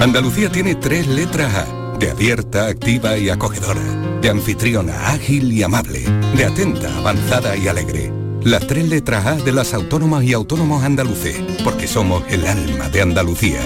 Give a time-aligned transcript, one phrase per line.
[0.00, 3.82] Andalucía tiene tres letras A, de abierta, activa y acogedora,
[4.22, 6.04] de anfitriona, ágil y amable,
[6.36, 8.12] de atenta, avanzada y alegre.
[8.44, 13.02] Las tres letras A de las autónomas y autónomos andaluces, porque somos el alma de
[13.02, 13.60] Andalucía.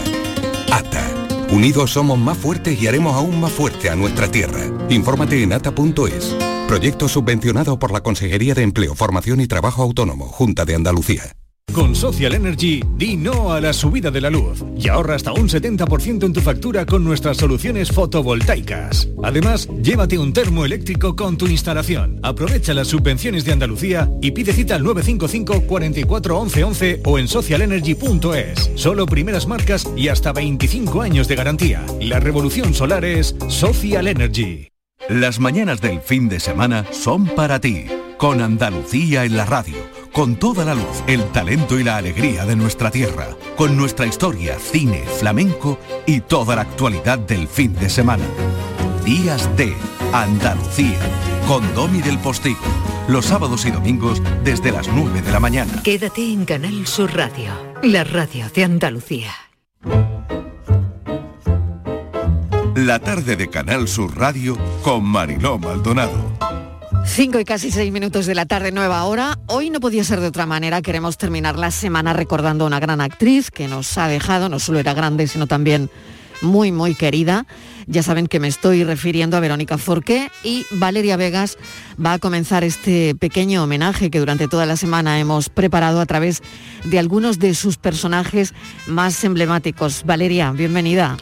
[0.72, 1.06] ATA.
[1.50, 4.62] Unidos somos más fuertes y haremos aún más fuerte a nuestra tierra.
[4.89, 6.35] Infórmate en ata.es.
[6.67, 11.37] Proyecto subvencionado por la Consejería de Empleo, Formación y Trabajo Autónomo, Junta de Andalucía.
[11.73, 15.48] Con Social Energy, di no a la subida de la luz y ahorra hasta un
[15.48, 19.08] 70% en tu factura con nuestras soluciones fotovoltaicas.
[19.22, 22.21] Además, llévate un termo eléctrico con tu instalación.
[22.22, 27.29] Aprovecha las subvenciones de Andalucía y pide cita al 955 44 11 11 o en
[27.29, 28.73] socialenergy.es.
[28.75, 31.86] Solo primeras marcas y hasta 25 años de garantía.
[32.00, 34.69] La revolución solar es Social Energy.
[35.09, 37.86] Las mañanas del fin de semana son para ti,
[38.19, 39.75] con Andalucía en la radio,
[40.12, 44.58] con toda la luz, el talento y la alegría de nuestra tierra, con nuestra historia,
[44.58, 48.25] cine, flamenco y toda la actualidad del fin de semana.
[49.05, 49.75] Días de
[50.12, 50.98] Andalucía,
[51.48, 52.61] con Domi del Postigo,
[53.09, 55.83] los sábados y domingos desde las 9 de la mañana.
[55.83, 59.33] Quédate en Canal Sur Radio, la radio de Andalucía.
[62.75, 66.52] La tarde de Canal Sur Radio con Mariló Maldonado.
[67.05, 69.39] Cinco y casi seis minutos de la tarde, nueva hora.
[69.47, 70.81] Hoy no podía ser de otra manera.
[70.81, 74.78] Queremos terminar la semana recordando a una gran actriz que nos ha dejado, no solo
[74.78, 75.91] era grande, sino también
[76.41, 77.47] muy, muy querida.
[77.86, 81.59] Ya saben que me estoy refiriendo a Verónica Forqué y Valeria Vegas
[82.05, 86.42] va a comenzar este pequeño homenaje que durante toda la semana hemos preparado a través
[86.84, 88.55] de algunos de sus personajes
[88.87, 90.05] más emblemáticos.
[90.05, 91.16] Valeria, bienvenida.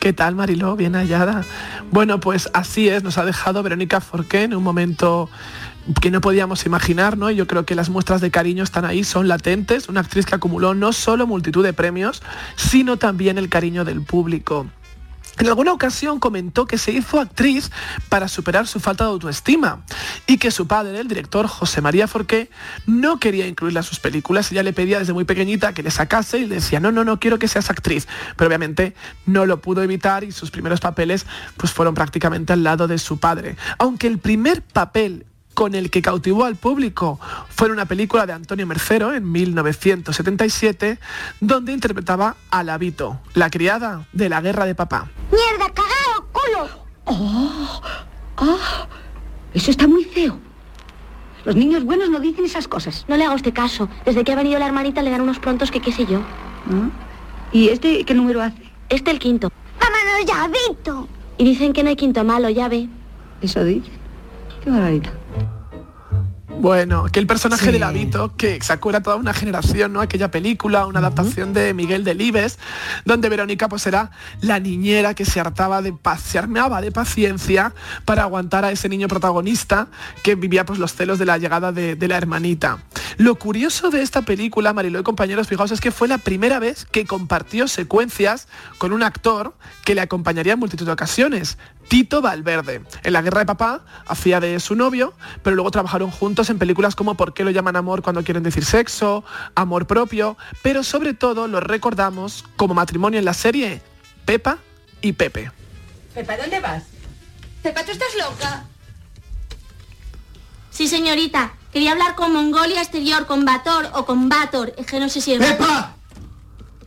[0.00, 0.76] ¿Qué tal, Mariló?
[0.76, 1.44] Bien hallada.
[1.90, 5.28] Bueno, pues así es, nos ha dejado Verónica Forqué en un momento
[6.00, 7.32] que no podíamos imaginar, ¿no?
[7.32, 10.74] Yo creo que las muestras de cariño están ahí, son latentes, una actriz que acumuló
[10.74, 12.22] no solo multitud de premios,
[12.54, 14.66] sino también el cariño del público.
[15.38, 17.70] En alguna ocasión comentó que se hizo actriz
[18.08, 19.84] para superar su falta de autoestima
[20.26, 22.50] y que su padre, el director José María Forqué,
[22.86, 24.52] no quería incluirla en sus películas.
[24.52, 27.18] Ella le pedía desde muy pequeñita que le sacase y le decía, no, no, no
[27.18, 28.06] quiero que seas actriz.
[28.36, 28.94] Pero obviamente
[29.26, 33.18] no lo pudo evitar y sus primeros papeles pues, fueron prácticamente al lado de su
[33.18, 33.56] padre.
[33.78, 37.18] Aunque el primer papel con el que cautivó al público
[37.48, 40.98] fue en una película de Antonio Mercero en 1977,
[41.40, 45.08] donde interpretaba a Lavito, la criada de la guerra de papá.
[45.30, 46.68] ¡Mierda, cagao, culo!
[47.04, 47.82] ¡Oh!
[48.36, 48.58] ¡Oh!
[49.52, 50.38] Eso está muy feo.
[51.44, 53.04] Los niños buenos no dicen esas cosas.
[53.08, 53.88] No le haga usted caso.
[54.04, 56.20] Desde que ha venido la hermanita le dan unos prontos que qué sé yo.
[56.20, 56.90] ¿Ah?
[57.52, 58.62] ¿Y este qué número hace?
[58.88, 59.50] Este el quinto.
[59.80, 61.08] ¡Vámonos ya, Vito!
[61.38, 62.88] Y dicen que no hay quinto malo, ya ve.
[63.40, 63.90] Eso dice.
[64.62, 65.19] Qué barbaridad.
[66.58, 67.72] Bueno, que el personaje Sí.
[67.72, 70.02] de Lavito, que sacó era toda una generación, ¿no?
[70.02, 72.58] Aquella película, una adaptación de Miguel Delibes,
[73.06, 74.10] donde Verónica pues era
[74.42, 77.72] la niñera que se hartaba de pa- se armaba de paciencia
[78.04, 79.88] para aguantar a ese niño protagonista
[80.22, 82.78] que vivía pues los celos de la llegada de, de la hermanita.
[83.16, 86.84] Lo curioso de esta película, Mariló y compañeros, fijaos, es que fue la primera vez
[86.84, 91.56] que compartió secuencias con un actor que le acompañaría en multitud de ocasiones.
[91.88, 92.82] Tito Valverde.
[93.02, 95.12] En la guerra de papá hacía de su novio,
[95.42, 98.64] pero luego trabajaron juntos en películas como ¿Por qué lo llaman amor cuando quieren decir
[98.64, 99.24] sexo?
[99.54, 103.82] Amor propio, pero sobre todo lo recordamos como matrimonio en la serie
[104.24, 104.58] Pepa
[105.02, 105.50] y Pepe.
[106.14, 106.84] Pepa, ¿dónde vas?
[107.62, 108.64] Pepa, ¿tú estás loca?
[110.70, 111.52] Sí, señorita.
[111.72, 114.72] Quería hablar con Mongolia Exterior, con Bator o con Bator.
[114.78, 115.34] Es que no sé si...
[115.34, 115.94] es- ¡Pepa!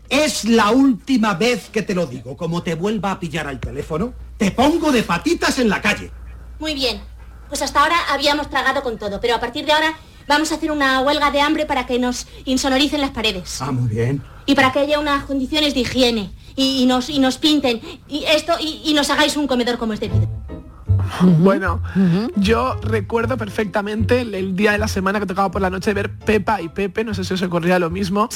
[0.10, 2.38] Es la última vez que te lo digo.
[2.38, 6.12] Como te vuelva a pillar al teléfono, te pongo de patitas en la calle.
[6.60, 7.02] Muy bien.
[7.54, 9.94] Pues hasta ahora habíamos tragado con todo, pero a partir de ahora
[10.28, 13.62] vamos a hacer una huelga de hambre para que nos insonoricen las paredes.
[13.62, 14.24] Ah, muy bien.
[14.48, 16.32] Y para que haya unas condiciones de higiene.
[16.56, 17.80] Y, y nos, y nos pinten.
[18.08, 20.28] Y esto, y, y nos hagáis un comedor como es debido.
[21.44, 21.82] Bueno,
[22.36, 26.12] yo recuerdo perfectamente el, el día de la semana que tocaba por la noche ver
[26.12, 28.30] Pepa y Pepe, no sé si os ocurría lo mismo,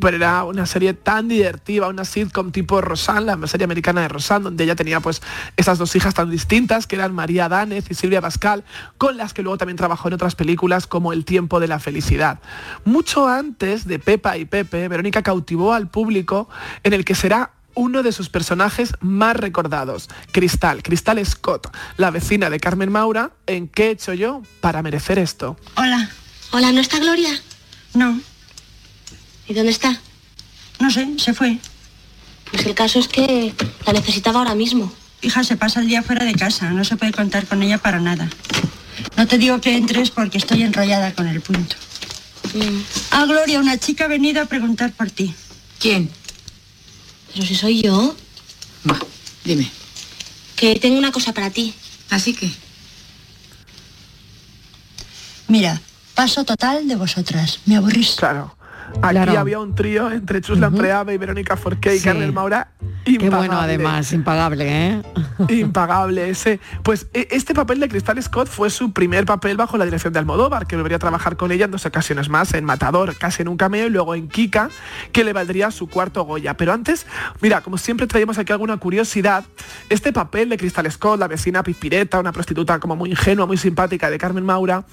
[0.00, 4.44] pero era una serie tan divertida, una sitcom tipo Rosanne, la serie americana de Rosanne,
[4.44, 5.22] donde ella tenía pues
[5.56, 8.64] esas dos hijas tan distintas, que eran María Danez y Silvia Pascal,
[8.98, 12.40] con las que luego también trabajó en otras películas como El tiempo de la felicidad.
[12.84, 16.48] Mucho antes de Pepa y Pepe, Verónica cautivó al público
[16.82, 22.50] en el que será uno de sus personajes más recordados, Cristal, Cristal Scott, la vecina
[22.50, 25.56] de Carmen Maura, en ¿Qué he hecho yo para merecer esto?
[25.76, 26.10] Hola.
[26.52, 27.30] Hola, ¿no está Gloria?
[27.94, 28.20] No,
[29.48, 30.00] ¿Y dónde está?
[30.80, 31.58] no sé, se fue.
[32.50, 33.54] Pues el caso es que
[33.86, 34.92] la necesitaba ahora mismo.
[35.22, 37.98] Hija, se pasa el día fuera de casa, no se puede contar con ella para
[38.00, 38.28] nada.
[39.16, 41.76] No te digo que entres porque estoy enrollada con el punto.
[43.10, 45.34] Ah, Gloria, una chica ha venido a preguntar por ti.
[45.80, 46.10] ¿Quién?
[47.34, 48.14] Pero si soy yo.
[49.44, 49.70] Dime.
[50.56, 51.74] Que tengo una cosa para ti.
[52.10, 52.50] ¿Así que?
[55.48, 55.80] Mira,
[56.14, 57.58] paso total de vosotras.
[57.66, 58.14] Me aburrís.
[58.16, 58.56] Claro.
[59.02, 59.38] Aquí Claro.
[59.38, 62.00] había un trío entre Chus Lampreave y Verónica Forqué y.
[62.00, 62.68] Carmen Maura.
[63.04, 63.36] Qué Impagable.
[63.48, 65.02] bueno además, impagable, ¿eh?
[65.50, 66.58] Impagable ese.
[66.82, 70.20] Pues e- este papel de Cristal Scott fue su primer papel bajo la dirección de
[70.20, 73.48] Almodóvar, que volvería a trabajar con ella en dos ocasiones más, en Matador, casi en
[73.48, 74.70] un cameo, y luego en Kika,
[75.12, 76.56] que le valdría su cuarto Goya.
[76.56, 77.04] Pero antes,
[77.42, 79.44] mira, como siempre traemos aquí alguna curiosidad,
[79.90, 84.08] este papel de Cristal Scott, la vecina pispireta, una prostituta como muy ingenua, muy simpática
[84.08, 84.84] de Carmen Maura,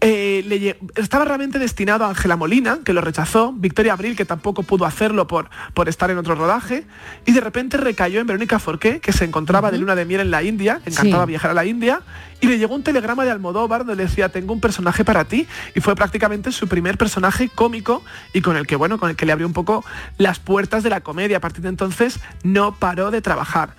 [0.00, 4.62] eh, le estaba realmente destinado a Ángela Molina, que lo rechazó, Victoria Abril, que tampoco
[4.62, 6.84] pudo hacerlo por, por estar en otro rodaje,
[7.26, 10.30] y de repente recayó en Verónica Forqué, que se encontraba de luna de miel en
[10.30, 11.28] la India, encantaba Sí.
[11.30, 12.00] viajar a la India,
[12.40, 15.46] y le llegó un telegrama de Almodóvar donde le decía, tengo un personaje para ti,
[15.74, 18.02] y fue prácticamente su primer personaje cómico,
[18.32, 19.84] y con el que, bueno, con el que le abrió un poco
[20.18, 21.38] las puertas de la comedia.
[21.38, 23.74] A partir de entonces no paró de trabajar.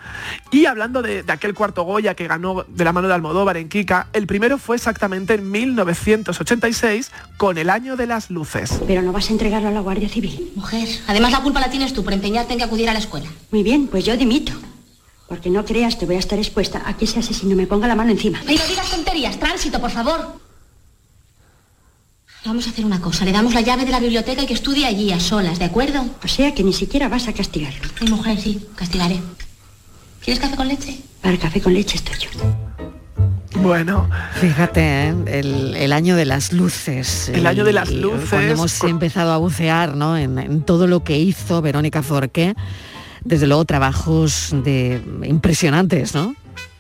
[0.52, 3.70] Y hablando de, de aquel cuarto Goya que ganó de la mano de Almodóvar en
[3.70, 8.82] Kika, el primero fue exactamente en 1986 con El Año de las Luces.
[8.88, 10.52] Pero no vas a entregarlo a la Guardia Civil.
[10.56, 13.30] Mujer, además la culpa la tienes tú por empeñarte en que acudiera a la escuela.
[13.52, 14.54] Muy bien, pues yo dimito.
[15.30, 17.96] Porque no creas que voy a estar expuesta a que ese asesino me ponga la
[17.96, 18.42] mano encima.
[18.48, 20.40] Ay, no digas tonterías, tránsito, por favor.
[22.46, 24.86] Vamos a hacer una cosa, le damos la llave de la biblioteca y que estudie
[24.86, 26.04] allí a solas, ¿de acuerdo?
[26.24, 27.82] O sea que ni siquiera vas a castigarlo.
[28.00, 29.20] Sí, mujer, sí, castigaré.
[30.24, 31.00] ¿Quieres café con leche?
[31.22, 32.30] Para el café con leche estoy yo.
[33.62, 34.10] Bueno,
[34.40, 35.16] Fíjate, ¿eh?
[35.28, 37.28] el, el año de las luces.
[37.30, 40.18] El año de las Y luces, Cuando hemos con- empezado a bucear ¿no?
[40.18, 42.56] en, en todo lo que hizo Verónica Forqué,
[43.24, 46.36] desde luego trabajos de impresionantes, ¿no?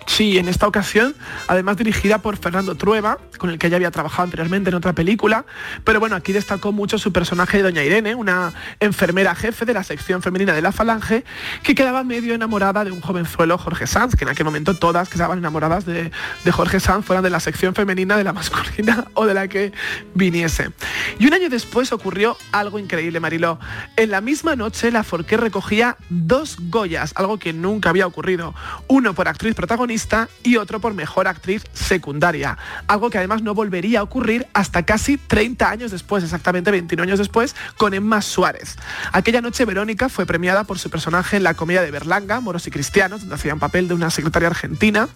[0.09, 1.15] Sí, en esta ocasión,
[1.47, 5.45] además dirigida por Fernando Trueba, con el que ya había trabajado anteriormente en otra película,
[5.83, 9.83] pero bueno, aquí destacó mucho su personaje de Doña Irene, una enfermera jefe de la
[9.83, 11.23] sección femenina de la Falange,
[11.61, 15.37] que quedaba medio enamorada de un jovenzuelo, Jorge Sanz, que en aquel momento todas quedaban
[15.37, 16.11] enamoradas de,
[16.43, 19.71] de Jorge Sanz, fueran de la sección femenina, de la masculina o de la que
[20.15, 20.71] viniese.
[21.19, 23.59] Y un año después ocurrió algo increíble, Mariló.
[23.95, 28.55] En la misma noche, la Forqué recogía dos Goyas, algo que nunca había ocurrido.
[28.87, 29.98] Uno por actriz protagonista
[30.43, 32.57] y otro por mejor actriz secundaria.
[32.87, 37.19] Algo que además no volvería a ocurrir hasta casi 30 años después, exactamente 21 años
[37.19, 38.77] después, con Emma Suárez.
[39.11, 42.71] Aquella noche Verónica fue premiada por su personaje en la comedia de Berlanga, Moros y
[42.71, 45.09] Cristianos, donde hacía un papel de una secretaria argentina,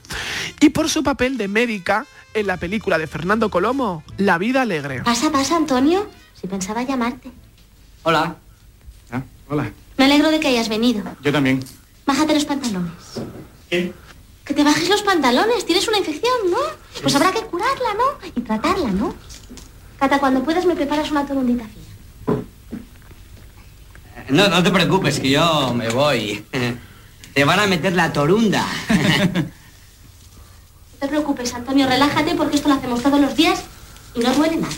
[0.60, 5.04] y por su papel de médica en la película de Fernando Colomo, La vida alegre.
[5.04, 6.10] Pasa, pasa, Antonio.
[6.34, 7.32] Si pensaba llamarte.
[8.04, 8.36] Hola.
[9.48, 9.72] hola.
[9.98, 11.04] Me alegro de que hayas venido.
[11.22, 11.64] Yo también.
[12.06, 12.92] Bájate los pantalones.
[13.70, 13.94] ¿Qué?
[14.46, 15.66] Que te bajes los pantalones.
[15.66, 16.58] Tienes una infección, ¿no?
[17.02, 18.28] Pues habrá que curarla, ¿no?
[18.36, 19.14] Y tratarla, ¿no?
[20.00, 22.42] Cata, cuando puedas me preparas una torundita fina.
[24.30, 26.46] No, no te preocupes, que yo me voy.
[27.34, 28.66] Te van a meter la torunda.
[31.04, 33.62] No te preocupes, Antonio, relájate porque esto lo hacemos todos los días
[34.16, 34.74] y no duele nada.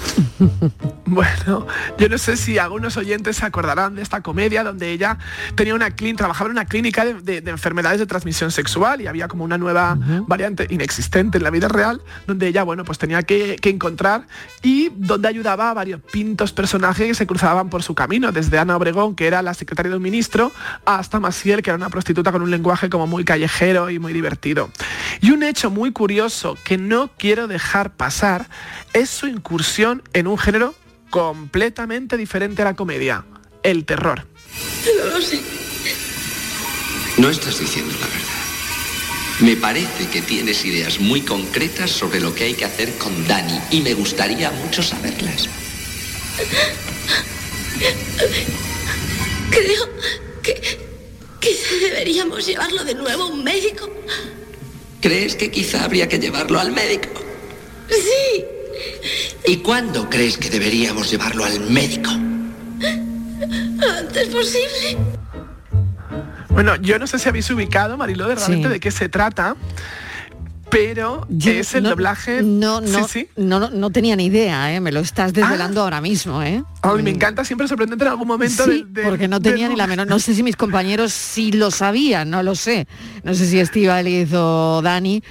[1.06, 1.66] Bueno,
[1.98, 5.18] yo no sé si algunos oyentes se acordarán de esta comedia donde ella
[5.56, 9.08] tenía una clínica, trabajaba en una clínica de, de- de enfermedades de transmisión sexual y
[9.08, 9.98] había como una nueva
[10.28, 14.28] variante inexistente en la vida real donde ella, bueno, pues tenía que, que encontrar
[14.62, 18.76] y donde ayudaba a varios pintos personajes que se cruzaban por su camino, desde Ana
[18.76, 20.52] Obregón, que era la secretaria de un ministro,
[20.84, 24.70] hasta Maciel, que era una prostituta con un lenguaje como muy callejero y muy divertido.
[25.20, 28.46] Y un hecho muy curioso que no quiero dejar pasar
[28.92, 30.74] es su incursión en un género
[31.10, 33.24] completamente diferente a la comedia,
[33.62, 34.26] el terror.
[34.96, 35.40] No lo sé.
[37.18, 38.20] No estás diciendo la verdad.
[39.40, 43.58] Me parece que tienes ideas muy concretas sobre lo que hay que hacer con Dani
[43.70, 45.48] y me gustaría mucho saberlas.
[49.50, 49.88] Creo
[50.42, 50.78] que
[51.40, 53.88] quizá deberíamos llevarlo de nuevo a un médico.
[55.00, 57.08] ¿Crees que quizá habría que llevarlo al médico?
[57.88, 58.44] Sí,
[59.46, 62.10] ¿Y cuándo crees que deberíamos llevarlo al médico?
[63.98, 64.98] antes posible.
[66.50, 68.72] Bueno, yo no sé si habéis ubicado, Mariló, de realmente Sí.
[68.74, 69.56] de qué se trata,
[70.68, 72.42] pero Yo es el no- doblaje...
[72.42, 73.28] No, no, Sí, sí.
[73.36, 74.80] no, no, tenía ni idea, ¿eh?
[74.80, 76.62] me lo estás desvelando ahora mismo, ¿eh?
[76.82, 79.68] Ay, me encanta siempre sorprendente en algún momento Sí, del- del- porque no del tenía
[79.68, 80.06] ni la menor.
[80.06, 82.86] No sé si mis compañeros sí lo sabían, no lo sé.
[83.24, 85.22] No sé si Estivaliz o Dani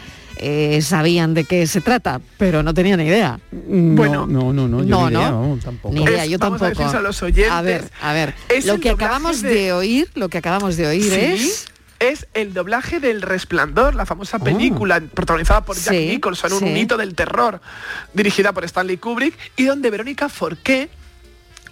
[0.41, 3.39] eh, sabían de qué se trata, pero no tenía ni idea.
[3.51, 5.93] Bueno, no, no, no, yo no, ni idea, no, no, tampoco.
[5.93, 6.79] Ni idea, Es- yo vamos a tampoco.
[6.83, 8.33] decírselo a los oyentes, A ver, a ver.
[8.49, 9.49] es Lo que acabamos de...
[9.53, 11.65] de- oír, lo que acabamos de oír Sí, es.
[11.99, 16.65] es el doblaje del Resplandor, la famosa película protagonizada por Jack Sí, Nicholson, un sí.
[16.79, 17.59] hito del terror,
[18.13, 20.89] dirigida por Stanley Kubrick, y donde Verónica Forqué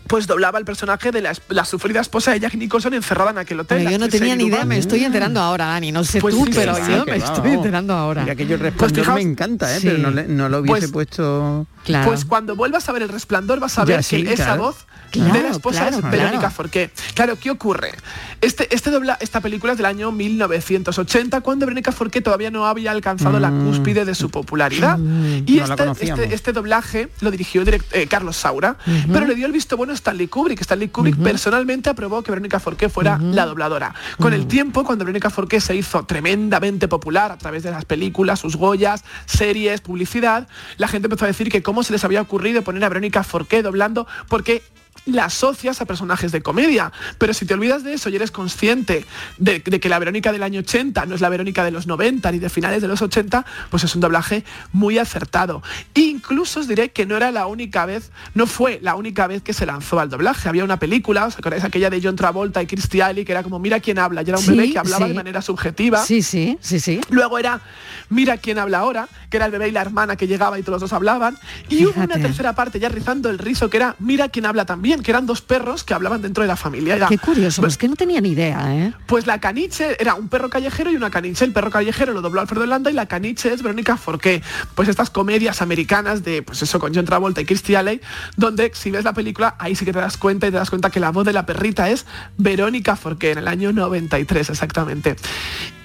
[0.07, 3.59] pues doblaba el personaje de la, la sufrida esposa de Jack Nicholson encerrada en aquel
[3.59, 3.77] hotel.
[3.79, 5.91] Pero yo no tenía ni idea, me estoy enterando ahora, Dani.
[5.91, 8.21] No sé Pues tú, sí, pero sí, yo que me va, estoy enterando ahora.
[8.23, 9.79] Mira que yo Pues fijaos- me encanta, ¿eh?
[9.79, 9.87] Sí.
[9.87, 11.67] pero no, le- no lo hubiese Pues- puesto...
[11.85, 12.07] Claro.
[12.09, 14.75] Pues cuando vuelvas a ver el resplandor vas a Ya, ver sí, que esa voz
[15.11, 16.17] Claro, de la esposa claro, es claro.
[16.17, 16.91] Verónica Forqué.
[17.13, 17.93] Claro, ¿qué ocurre?
[18.41, 22.91] Este, este dobla, esta película es del año 1980, cuando Verónica Forqué todavía no había
[22.91, 24.97] alcanzado la cúspide de su popularidad.
[24.97, 25.57] y Mm.
[25.59, 28.75] No la este, este, este doblaje lo dirigió direct- eh, Carlos Saura,
[29.11, 30.62] pero le dio el visto bueno Stanley Kubrick.
[30.62, 33.94] Stanley Kubrick personalmente aprobó que Verónica Forqué fuera la dobladora.
[34.20, 38.39] Con el tiempo, cuando Verónica Forqué se hizo tremendamente popular a través de las películas,
[38.39, 42.62] sus goyas, series, publicidad, la gente empezó a decir que cómo se les había ocurrido
[42.62, 44.63] poner a Verónica Forqué doblando, porque
[45.07, 46.91] la asocias a personajes de comedia.
[47.17, 49.05] Pero si te olvidas de eso y eres consciente
[49.37, 52.31] de, de que la Verónica del año 80 no es la Verónica de los 90
[52.31, 55.61] ni de finales de los 80, pues es un doblaje muy acertado.
[55.95, 59.53] Incluso os diré que no era la única vez, no fue la única vez que
[59.53, 60.49] se lanzó al doblaje.
[60.49, 61.63] Había una película, ¿os acordáis?
[61.63, 64.37] Aquella de John Travolta y Kirstie Alley, que era como Mira quién habla, y era
[64.37, 65.09] un Sí, bebé que hablaba sí.
[65.11, 66.03] de manera subjetiva.
[66.03, 67.01] Sí, sí, sí, sí.
[67.09, 67.61] Luego era
[68.09, 70.75] Mira quién habla ahora, que era el bebé y la hermana que llegaba y todos
[70.81, 71.37] los dos hablaban.
[71.69, 74.97] Y hubo una tercera parte ya rizando el rizo que era Mira quién habla también,
[75.01, 76.96] que eran dos perros que hablaban dentro de la familia.
[76.96, 78.94] Era, Qué curioso, pues, es que no tenía ni idea, ¿eh?
[79.06, 81.46] pues la caniche era un perro callejero y una caniche.
[81.46, 84.42] El perro callejero lo dobló Alfredo Landa y la caniche es Verónica Forqué.
[84.75, 88.01] Pues estas comedias americanas de, pues eso, con John Travolta y Kirstie Alley,
[88.36, 90.89] donde si ves la película, ahí sí que te das cuenta y te das cuenta
[90.89, 92.06] que la voz de la perrita es
[92.38, 95.16] Verónica Forqué, en el año 93 exactamente.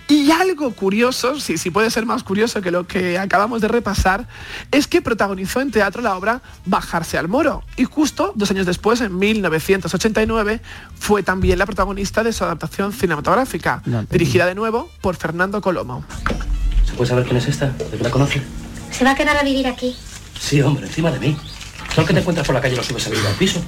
[0.08, 4.26] Y algo curioso, si, si puede ser más curioso que lo que acabamos de repasar,
[4.70, 7.62] es que protagonizó en teatro la obra Bajarse al Moro.
[7.76, 10.60] Y justo dos años después, en 1989,
[10.98, 16.04] fue también la protagonista de su adaptación cinematográfica, No dirigida de nuevo por Fernando Colomo.
[16.86, 17.70] ¿Se puede saber quién es esta?
[17.70, 18.42] ¿De que la conoce?
[18.90, 19.96] Se va a quedar a vivir aquí.
[20.38, 21.36] Sí, hombre, encima de mí.
[21.94, 23.62] Solo que te encuentras por la calle y lo subes a vivir al piso.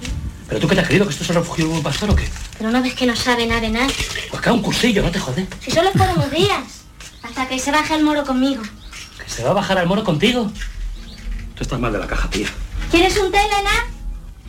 [0.48, 1.06] ¿Pero tú qué te has creído?
[1.06, 2.28] ¿Que esto es el refugio de un pastor o qué?
[2.58, 3.86] Pero no ves que no sabe nada de nada.
[3.86, 5.46] Pues acá un cursillo, no te jode.
[5.60, 6.62] Si solo es por unos días.
[7.22, 8.62] Hasta que se baje el moro conmigo.
[9.22, 10.50] ¿Que se va a bajar al moro contigo?
[11.54, 12.48] Tú estás mal de la caja, tía.
[12.90, 13.86] ¿Quieres un té, Elena?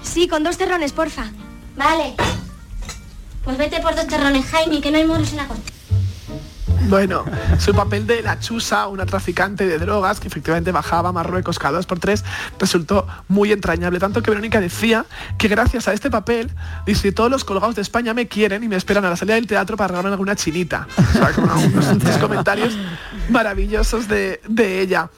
[0.04, 1.32] Sí, con dos terrones, porfa.
[1.78, 2.16] Vale.
[3.44, 5.72] Pues vete por dos terrones, Jaime, que no hay moros en la costa.
[6.84, 7.26] Bueno,
[7.60, 11.78] su papel de la chusa, una traficante de drogas que efectivamente bajaba a Marruecos cada
[11.78, 12.24] dos por tres,
[12.60, 14.00] resultó muy entrañable.
[14.00, 15.06] Tanto que Verónica decía
[15.38, 16.52] que gracias a este papel,
[16.86, 19.48] dice, todos los colgados de España me quieren y me esperan a la salida del
[19.48, 20.88] teatro para regalarme alguna chinita.
[20.98, 22.78] O sea, como unos, unos comentarios
[23.30, 25.10] maravillosos de, de ella.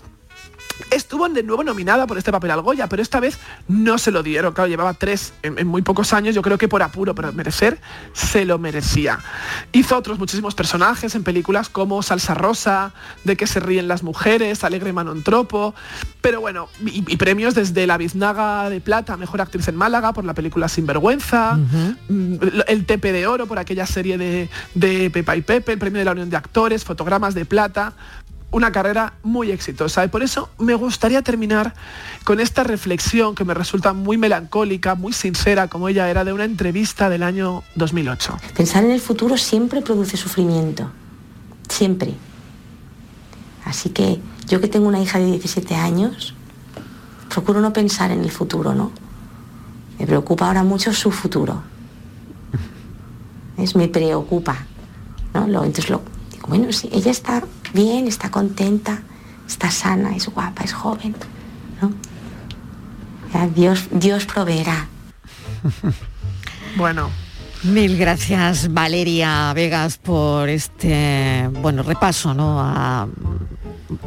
[0.92, 4.24] Estuvo de nuevo nominada por este papel al Goya, pero esta vez no se lo
[4.24, 4.54] dieron.
[4.54, 7.80] Claro, llevaba tres en, en muy pocos años, yo creo que por apuro, pero merecer,
[8.14, 9.20] se lo merecía.
[9.72, 12.94] Hizo otros muchísimos personajes en películas como Salsa Rosa,
[13.24, 15.74] De que se ríen las mujeres, Alegre Manontropo,
[16.22, 20.26] pero bueno, y, y premios desde la Biznaga de Plata, Mejor Actriz en Málaga por
[20.26, 21.56] la película Sinvergüenza,
[22.10, 22.36] mm,
[22.68, 26.06] el Tepe de Oro por aquella serie de, de Pepa y Pepe, el premio de
[26.06, 27.94] la Unión de Actores, Fotogramas de Plata,
[28.52, 30.04] una carrera muy exitosa.
[30.06, 31.74] Y por eso me gustaría terminar
[32.24, 36.46] con esta reflexión que me resulta muy melancólica, muy sincera, como ella era, de una
[36.46, 38.38] entrevista del año 2008.
[38.56, 40.90] Pensar en el futuro siempre produce sufrimiento,
[41.70, 42.14] siempre.
[43.66, 46.34] Así que yo que tengo una hija de 17 años,
[47.30, 48.92] procuro no pensar en el futuro, ¿no?
[50.00, 51.64] Me preocupa ahora mucho su futuro.
[53.58, 54.68] Es, me preocupa,
[55.46, 56.02] entonces lo,
[56.32, 57.44] digo, bueno, sí, ella está
[57.74, 59.02] bien, está contenta,
[59.48, 61.16] está sana, es guapa, es joven,
[61.82, 61.92] ¿no?
[63.54, 64.88] Dios, Dios proveerá.
[66.78, 67.10] Bueno,
[67.64, 72.60] Mil gracias Valeria Vegas por este bueno repaso ¿no?
[72.62, 73.08] a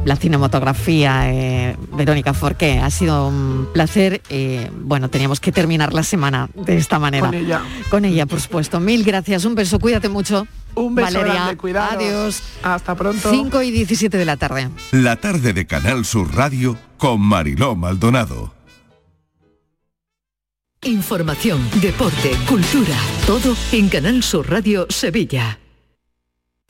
[0.05, 2.79] la cinematografía eh, Verónica Forqué.
[2.79, 4.21] Ha sido un placer.
[4.29, 7.27] eh, bueno, teníamos que terminar la semana de esta manera.
[7.27, 7.61] Con ella.
[7.89, 8.79] Con ella, por supuesto.
[8.79, 9.43] Mil gracias.
[9.45, 9.79] Un beso.
[9.79, 10.47] Cuídate mucho.
[10.75, 11.33] un beso Valeria.
[11.33, 11.99] grande, cuidado.
[11.99, 12.41] Adiós.
[12.63, 13.29] Hasta pronto.
[13.29, 14.69] 5 y 17 de la tarde.
[14.91, 18.53] La tarde de Canal Sur Radio con Mariló Maldonado.
[20.83, 22.97] Información, deporte, cultura,
[23.27, 25.59] todo en Canal Sur Radio Sevilla.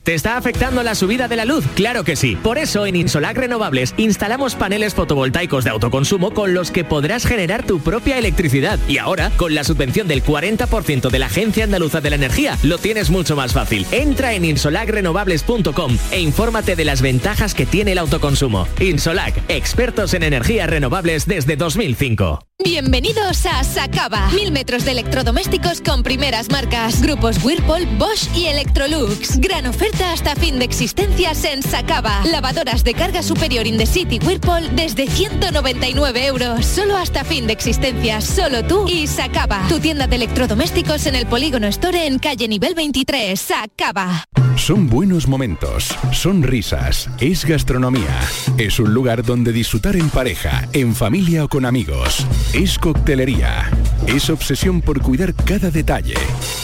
[0.02, 1.64] ¿Te está afectando la subida de la luz?
[1.76, 2.34] Claro que sí.
[2.34, 7.64] Por eso en Insolac Renovables instalamos paneles fotovoltaicos de autoconsumo con los que podrás generar
[7.64, 8.80] tu propia electricidad.
[8.88, 12.78] Y ahora, con la subvención del 40% de la Agencia Andaluza de la Energía, lo
[12.78, 13.86] tienes mucho más fácil.
[13.92, 18.66] Entra en insolacrenovables.com e infórmate de las ventajas que tiene el autoconsumo.
[18.80, 22.40] Insolac, expertos en energías renovables desde 2005.
[22.64, 24.30] Bienvenidos a Sacaba.
[24.30, 27.02] Mil metros de electrodomésticos con primeras marcas.
[27.02, 29.38] Grupos Whirlpool, Bosch y Electrolux.
[29.40, 32.22] Gran oferta hasta fin de existencias en Sacaba.
[32.24, 36.64] Lavadoras de carga superior in the city Whirlpool desde 199 euros.
[36.64, 38.24] Solo hasta fin de existencias.
[38.24, 39.66] Solo tú y Sacaba.
[39.68, 43.38] Tu tienda de electrodomésticos en el Polígono Store en calle nivel 23.
[43.40, 44.24] Sacaba.
[44.56, 48.20] Son buenos momentos, son risas, es gastronomía.
[48.58, 52.26] Es un lugar donde disfrutar en pareja, en familia o con amigos.
[52.52, 53.70] Es coctelería.
[54.06, 56.14] Es obsesión por cuidar cada detalle.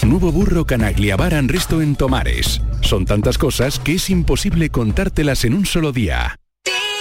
[0.07, 2.61] Nuevo burro Canaglia Bar and Resto en Tomares.
[2.83, 6.37] Son tantas cosas que es imposible contártelas en un solo día.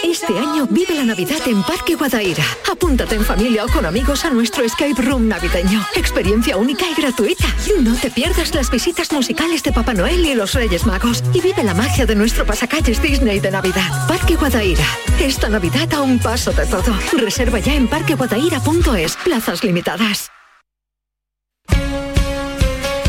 [0.03, 2.43] Este año vive la Navidad en Parque Guadaira.
[2.71, 5.85] Apúntate en familia o con amigos a nuestro escape room navideño.
[5.95, 7.45] Experiencia única y gratuita.
[7.83, 11.23] No te pierdas las visitas musicales de Papá Noel y los Reyes Magos.
[11.35, 14.07] Y vive la magia de nuestro pasacalles Disney de Navidad.
[14.07, 14.85] Parque Guadaira.
[15.19, 16.97] Esta Navidad a un paso de todo.
[17.15, 19.17] Reserva ya en parqueguadaira.es.
[19.17, 20.31] Plazas limitadas.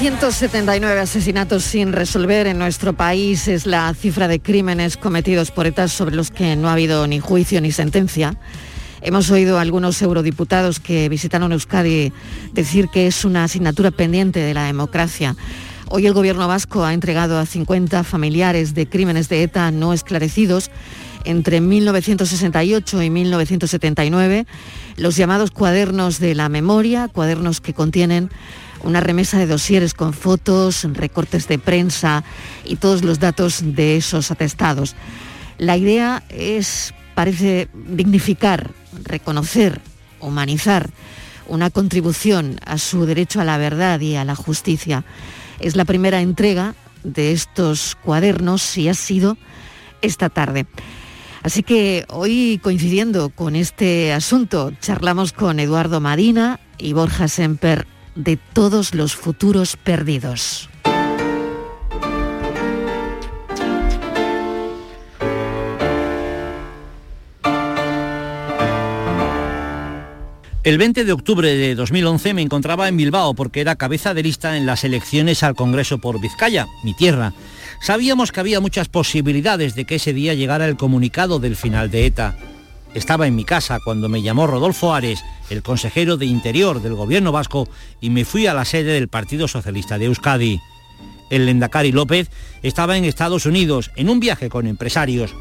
[0.00, 5.88] 379 asesinatos sin resolver en nuestro país es la cifra de crímenes cometidos por ETA
[5.88, 8.34] sobre los que no ha habido ni juicio ni sentencia.
[9.02, 12.14] Hemos oído a algunos eurodiputados que visitaron Euskadi
[12.54, 15.36] decir que es una asignatura pendiente de la democracia.
[15.90, 20.70] Hoy el gobierno vasco ha entregado a 50 familiares de crímenes de ETA no esclarecidos
[21.24, 24.46] entre 1968 y 1979
[24.96, 28.30] los llamados cuadernos de la memoria, cuadernos que contienen
[28.82, 32.24] una remesa de dosieres con fotos, recortes de prensa
[32.64, 34.94] y todos los datos de esos atestados.
[35.58, 38.70] La idea es, parece, dignificar,
[39.04, 39.80] reconocer,
[40.20, 40.90] humanizar
[41.46, 45.04] una contribución a su derecho a la verdad y a la justicia.
[45.58, 49.36] Es la primera entrega de estos cuadernos y ha sido
[50.00, 50.66] esta tarde.
[51.42, 57.86] Así que hoy, coincidiendo con este asunto, charlamos con Eduardo Marina y Borja Semper
[58.22, 60.68] de todos los futuros perdidos.
[70.62, 74.58] El 20 de octubre de 2011 me encontraba en Bilbao porque era cabeza de lista
[74.58, 77.32] en las elecciones al Congreso por Vizcaya, mi tierra.
[77.80, 82.04] Sabíamos que había muchas posibilidades de que ese día llegara el comunicado del final de
[82.04, 82.36] ETA.
[82.94, 87.30] Estaba en mi casa cuando me llamó Rodolfo Ares, el consejero de Interior del gobierno
[87.30, 87.68] vasco,
[88.00, 90.60] y me fui a la sede del Partido Socialista de Euskadi.
[91.30, 92.30] El Lendakari López
[92.62, 95.34] estaba en Estados Unidos en un viaje con empresarios.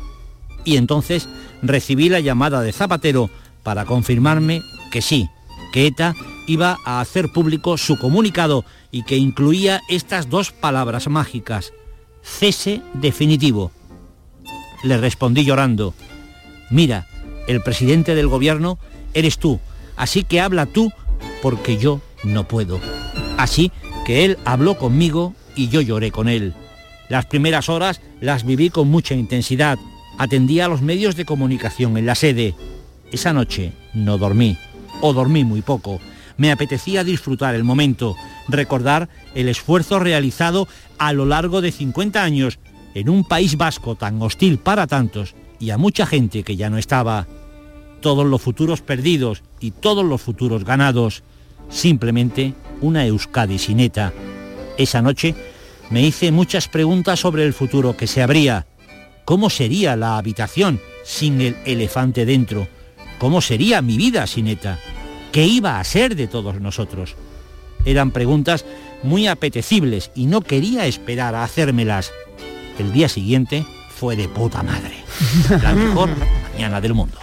[0.63, 1.27] Y entonces
[1.63, 3.31] recibí la llamada de Zapatero
[3.63, 5.27] para confirmarme que sí,
[5.73, 6.13] que ETA
[6.45, 11.73] iba a hacer público su comunicado y que incluía estas dos palabras mágicas,
[12.21, 13.71] cese definitivo.
[14.83, 15.93] Le respondí llorando,
[16.69, 17.07] mira,
[17.49, 18.77] el presidente del gobierno
[19.15, 19.59] eres tú,
[19.97, 20.93] así que habla tú
[21.41, 22.79] porque yo no puedo.
[23.37, 23.71] Así
[24.05, 26.53] que él habló conmigo y yo lloré con él.
[27.09, 29.79] Las primeras horas las viví con mucha intensidad.
[30.19, 32.53] Atendí a los medios de comunicación en la sede.
[33.11, 34.55] Esa noche no dormí,
[35.01, 35.99] o dormí muy poco.
[36.37, 38.15] Me apetecía disfrutar el momento,
[38.47, 40.67] recordar el esfuerzo realizado
[40.99, 42.59] a lo largo de 50 años
[42.93, 46.77] en un país vasco tan hostil para tantos y a mucha gente que ya no
[46.77, 47.27] estaba.
[48.01, 51.23] Todos los futuros perdidos y todos los futuros ganados.
[51.69, 54.13] Simplemente una Euskadi sin ETA.
[54.77, 55.35] Esa noche
[55.89, 58.67] me hice muchas preguntas sobre el futuro que se abría.
[59.25, 62.67] ¿Cómo sería la habitación sin el elefante dentro?
[63.19, 64.79] ¿Cómo sería mi vida sin ETA?
[65.31, 67.15] ¿Qué iba a ser de todos nosotros?
[67.85, 68.65] Eran preguntas
[69.03, 72.11] muy apetecibles y no quería esperar a hacérmelas.
[72.77, 74.95] El día siguiente fue de puta madre.
[75.61, 76.09] La mejor
[76.53, 77.17] mañana del mundo.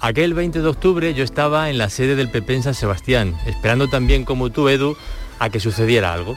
[0.00, 3.88] Aquel 20 de octubre yo estaba en la sede del PP en San Sebastián, esperando
[3.88, 4.96] también como tú, Edu,
[5.40, 6.36] a que sucediera algo.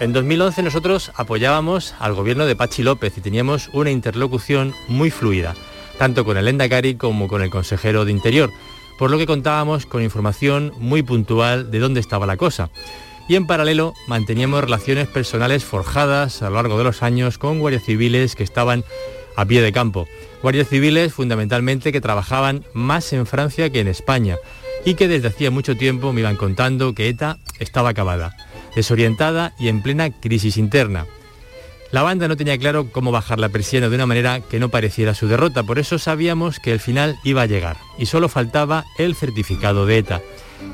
[0.00, 5.54] En 2011 nosotros apoyábamos al gobierno de Pachi López y teníamos una interlocución muy fluida,
[5.98, 8.50] tanto con el Endacari como con el consejero de Interior,
[8.98, 12.70] por lo que contábamos con información muy puntual de dónde estaba la cosa.
[13.28, 17.84] Y en paralelo manteníamos relaciones personales forjadas a lo largo de los años con guardias
[17.84, 18.82] civiles que estaban
[19.36, 20.08] a pie de campo.
[20.42, 24.36] Guardias civiles fundamentalmente que trabajaban más en Francia que en España
[24.84, 28.36] y que desde hacía mucho tiempo me iban contando que ETA estaba acabada,
[28.74, 31.06] desorientada y en plena crisis interna.
[31.90, 35.14] La banda no tenía claro cómo bajar la persiana de una manera que no pareciera
[35.14, 39.14] su derrota, por eso sabíamos que el final iba a llegar y solo faltaba el
[39.14, 40.20] certificado de ETA.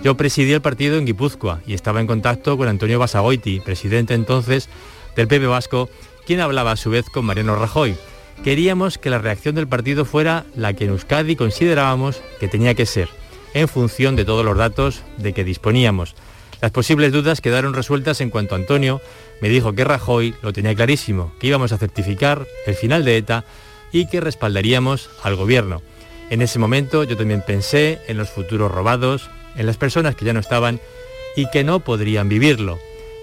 [0.02, 4.70] Yo presidí el partido en Guipúzcoa y estaba en contacto con Antonio Basagoiti, presidente entonces
[5.14, 5.90] del PP Vasco,
[6.24, 7.96] quien hablaba a su vez con Mariano Rajoy.
[8.44, 12.86] Queríamos que la reacción del partido fuera la que en Euskadi considerábamos que tenía que
[12.86, 13.10] ser,
[13.52, 16.14] en función de todos los datos de que disponíamos.
[16.62, 19.02] Las posibles dudas quedaron resueltas en cuanto Antonio
[19.42, 23.44] me dijo que Rajoy lo tenía clarísimo, que íbamos a certificar el final de ETA
[23.92, 25.82] y que respaldaríamos al gobierno.
[26.30, 30.32] En ese momento yo también pensé en los futuros robados, en las personas que ya
[30.32, 30.80] no estaban
[31.36, 32.78] y que no podrían vivirlo.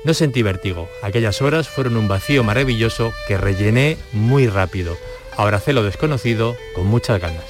[0.08, 0.88] No sentí vértigo.
[1.04, 4.98] Aquellas horas fueron un vacío maravilloso que rellené muy rápido.
[5.36, 7.44] Abracé lo desconocido con muchas ganas.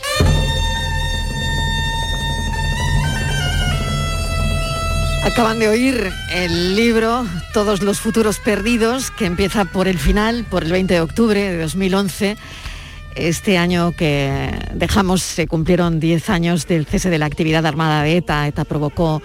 [5.24, 10.64] Acaban de oír el libro Todos los futuros perdidos, que empieza por el final, por
[10.64, 12.38] el 20 de octubre de 2011.
[13.14, 18.18] Este año que dejamos se cumplieron 10 años del cese de la actividad armada de
[18.18, 18.48] ETA.
[18.48, 19.22] ETA provocó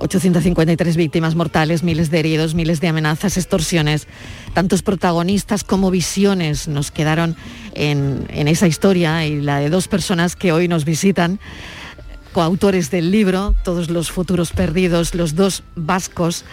[0.00, 4.06] 853 víctimas mortales, miles de heridos, miles de amenazas, extorsiones.
[4.54, 7.36] Tantos protagonistas como visiones nos quedaron
[7.74, 11.38] en, esa historia y la de dos personas que hoy nos visitan
[12.32, 16.44] coautores del libro, todos los futuros perdidos, los dos vascos,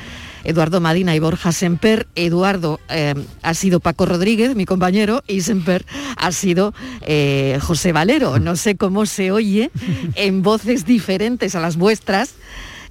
[0.43, 2.07] Eduardo Madina y Borja Semper.
[2.15, 5.85] Eduardo eh, ha sido Paco Rodríguez, mi compañero, y Semper
[6.17, 8.39] ha sido eh, José Valero.
[8.39, 9.71] No sé cómo se oye
[10.15, 12.35] en voces diferentes a las vuestras.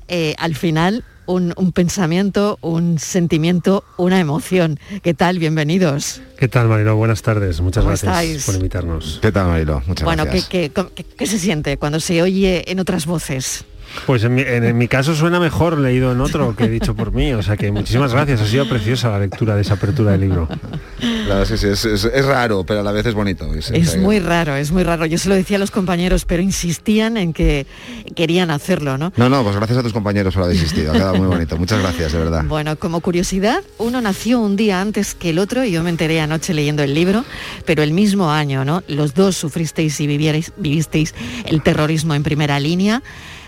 [0.08, 4.78] Eh, al final, un, un pensamiento, un sentimiento, una emoción.
[5.02, 5.38] ¿Qué tal?
[5.38, 6.20] Bienvenidos.
[6.38, 6.94] ¿Qué tal, Marilo?
[6.96, 7.60] Buenas tardes.
[7.60, 8.44] Muchas ¿Cómo gracias estáis?
[8.46, 9.18] por invitarnos.
[9.20, 9.82] ¿Qué tal, Marilo?
[9.86, 10.48] Muchas bueno, ¿qué, gracias.
[10.48, 13.64] qué, qué- qué se siente cuando se oye en otras voces?
[14.04, 17.12] Pues en mi, en- en mi caso suena mejor leído en otro que dicho por
[17.12, 18.40] mí, o sea que muchísimas gracias.
[18.40, 20.48] Ha sido preciosa la lectura de esa apertura del libro.
[21.00, 23.52] La verdad es que sí, es, es- es raro, pero a la vez es bonito.
[23.54, 25.06] Es, Es muy raro, es muy raro.
[25.06, 27.66] Yo se lo decía a los compañeros, pero insistían en que
[28.14, 29.12] querían hacerlo, ¿no?
[29.16, 30.90] No, no, pues gracias a tus compañeros por haber insistido.
[30.92, 31.56] Ha quedado muy bonito.
[31.56, 32.44] Muchas gracias, de verdad.
[32.46, 36.20] Bueno, como curiosidad, uno nació un día antes que el otro y yo me enteré
[36.20, 37.24] anoche leyendo el libro,
[37.64, 38.82] pero el mismo año, ¿no?
[38.88, 41.14] Los dos sufristeis y vivierais- vivisteis
[41.46, 43.02] el terrorismo en primera línea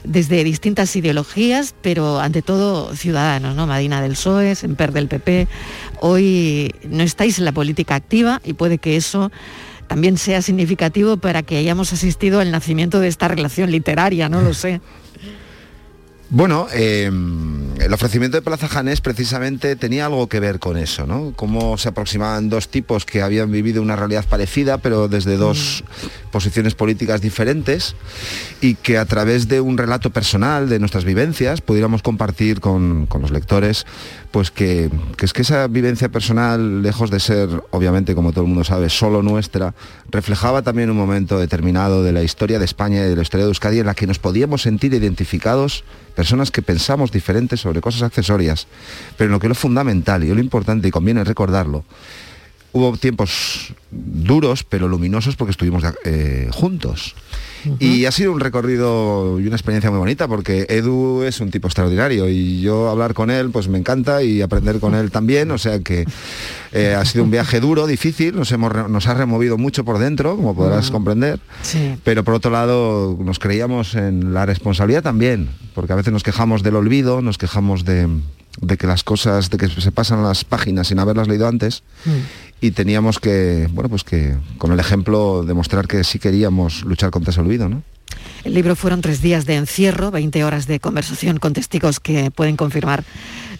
[0.05, 3.67] desde distintas ideologías, pero ante todo ciudadanos, ¿no?
[3.67, 5.49] Madina del PSOE, Semper del PP.
[6.01, 9.31] Hoy no estáis en la política activa y puede que eso
[9.87, 14.55] también sea significativo para que hayamos asistido al nacimiento de esta relación literaria, no lo
[14.55, 14.81] sé.
[16.31, 21.33] Bueno, eh, el ofrecimiento de Plaza Janés precisamente tenía algo que ver con eso, ¿no?
[21.35, 25.85] Cómo se aproximaban dos tipos que habían vivido una realidad parecida, pero desde dos
[26.31, 27.95] posiciones políticas diferentes,
[28.61, 33.23] y que a través de un relato personal de nuestras vivencias pudiéramos compartir con, con
[33.23, 33.87] los lectores,
[34.31, 38.49] pues que, que es que esa vivencia personal, lejos de ser, obviamente, como todo el
[38.49, 39.75] mundo sabe, solo nuestra,
[40.11, 43.51] reflejaba también un momento determinado de la historia de España y de la historia de
[43.51, 45.85] Euskadi en la que nos podíamos sentir identificados
[46.19, 48.67] personas que pensamos diferentes sobre cosas accesorias,
[49.17, 51.85] pero en lo que es lo fundamental y lo importante, y conviene recordarlo,
[52.79, 57.15] hubo tiempos duros pero luminosos porque estuvimos eh, juntos.
[57.81, 61.67] Y ha sido un recorrido y una experiencia muy bonita porque Edu es un tipo
[61.67, 65.59] extraordinario y yo hablar con él pues me encanta y aprender con él también, o
[65.59, 66.07] sea que
[66.73, 70.37] eh, ha sido un viaje duro, difícil, nos, hemos, nos ha removido mucho por dentro,
[70.37, 70.93] como podrás Mm.
[70.93, 71.97] comprender, Sí.
[72.05, 76.63] pero por otro lado nos creíamos en la responsabilidad también, porque a veces nos quejamos
[76.63, 78.07] del olvido, nos quejamos de,
[78.61, 81.83] de que las cosas, de que se pasan las páginas sin haberlas leído antes
[82.61, 87.31] y teníamos que, bueno, pues que con el ejemplo demostrar que sí queríamos luchar contra
[87.31, 87.83] ese olvido, ¿no?
[88.45, 92.57] El libro fueron tres días de encierro, 20 horas de conversación con testigos que pueden
[92.57, 93.05] confirmar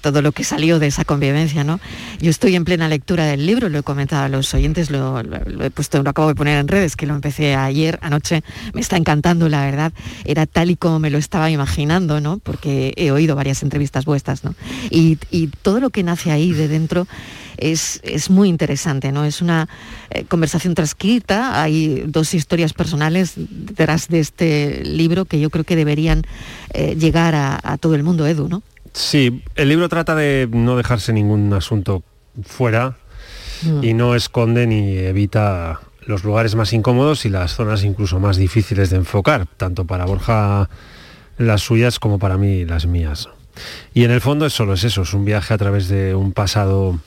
[0.01, 1.81] todo lo que salió de esa convivencia, ¿no?
[2.21, 5.65] Yo estoy en plena lectura del libro, lo he comentado a los oyentes, lo, lo-
[5.65, 8.97] he puesto, lo acabo de poner en redes, que lo empecé ayer, anoche, me está
[8.97, 9.93] encantando, la verdad,
[10.25, 12.39] era tal y como me lo estaba imaginando, ¿no?
[12.39, 14.55] Porque he oído varias entrevistas vuestras, ¿no?
[14.91, 17.09] Y, y todo lo que nace ahí de dentro
[17.59, 19.25] es, es muy interesante, ¿no?
[19.25, 19.69] Es una
[20.11, 25.77] eh, conversación transcrita, hay dos historias personales detrás de este libro que yo creo que
[25.77, 26.23] deberían
[26.73, 28.63] eh, llegar a, a todo el mundo, Edu, ¿no?
[28.93, 32.03] Sí, el libro trata de no dejarse ningún asunto
[32.43, 32.97] fuera
[33.63, 33.85] Mm.
[33.85, 38.91] y no esconde ni evita los lugares más incómodos y las zonas incluso más difíciles
[38.91, 40.71] de enfocar, tanto para Borja
[41.37, 43.29] las suyas como para mí las mías.
[43.93, 46.33] Y en el fondo es solo es eso, es un viaje a través de un
[46.33, 46.99] pasado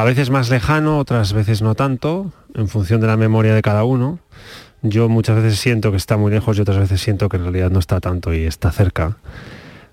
[0.00, 3.84] a veces más lejano, otras veces no tanto, en función de la memoria de cada
[3.84, 4.18] uno.
[4.80, 7.70] Yo muchas veces siento que está muy lejos y otras veces siento que en realidad
[7.70, 9.18] no está tanto y está cerca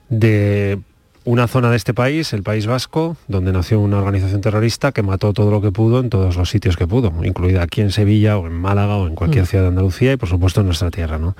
[0.07, 0.79] de
[1.25, 5.33] una zona de este país, el País Vasco, donde nació una organización terrorista que mató
[5.33, 8.47] todo lo que pudo en todos los sitios que pudo, incluida aquí en Sevilla o
[8.47, 11.17] en Málaga o en cualquier ciudad de Andalucía y por supuesto en nuestra tierra.
[11.17, 11.35] ¿no?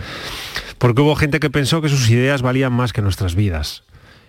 [0.78, 3.84] Porque hubo gente que pensó que sus ideas valían más que nuestras vidas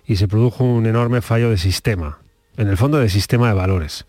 [0.06, 2.18] y se produjo un enorme fallo de sistema,
[2.56, 4.06] en el fondo de sistema de valores,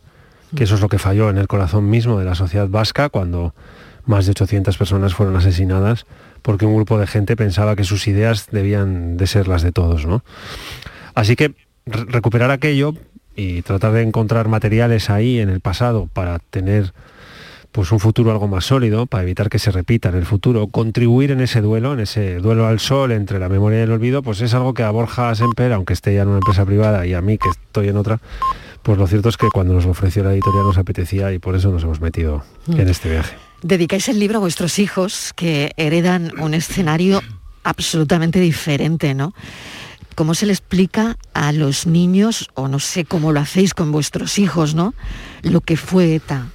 [0.55, 3.53] que eso es lo que falló en el corazón mismo de la sociedad vasca cuando
[4.05, 6.05] más de 800 personas fueron asesinadas
[6.41, 10.05] porque un grupo de gente pensaba que sus ideas debían de ser las de todos,
[10.05, 10.23] ¿no?
[11.13, 11.53] Así que
[11.85, 12.93] re- recuperar aquello
[13.35, 16.93] y tratar de encontrar materiales ahí en el pasado para tener
[17.71, 21.29] pues un futuro algo más sólido, para evitar que se repita en el futuro, contribuir
[21.31, 24.41] en ese duelo, en ese duelo al sol entre la memoria y el olvido, pues
[24.41, 27.21] es algo que a Borja Semper, aunque esté ya en una empresa privada y a
[27.21, 28.19] mí que estoy en otra,
[28.83, 31.69] pues lo cierto es que cuando nos ofreció la editorial nos apetecía y por eso
[31.71, 32.79] nos hemos metido Mm.
[32.79, 33.35] en este viaje.
[33.61, 37.21] Dedicáis el libro a vuestros hijos que heredan un escenario
[37.63, 39.33] absolutamente diferente, ¿no?
[40.15, 44.37] ¿Cómo se le explica a los niños, o no sé cómo lo hacéis con vuestros
[44.39, 44.93] hijos, ¿no?
[45.43, 46.47] Lo que fue ETA.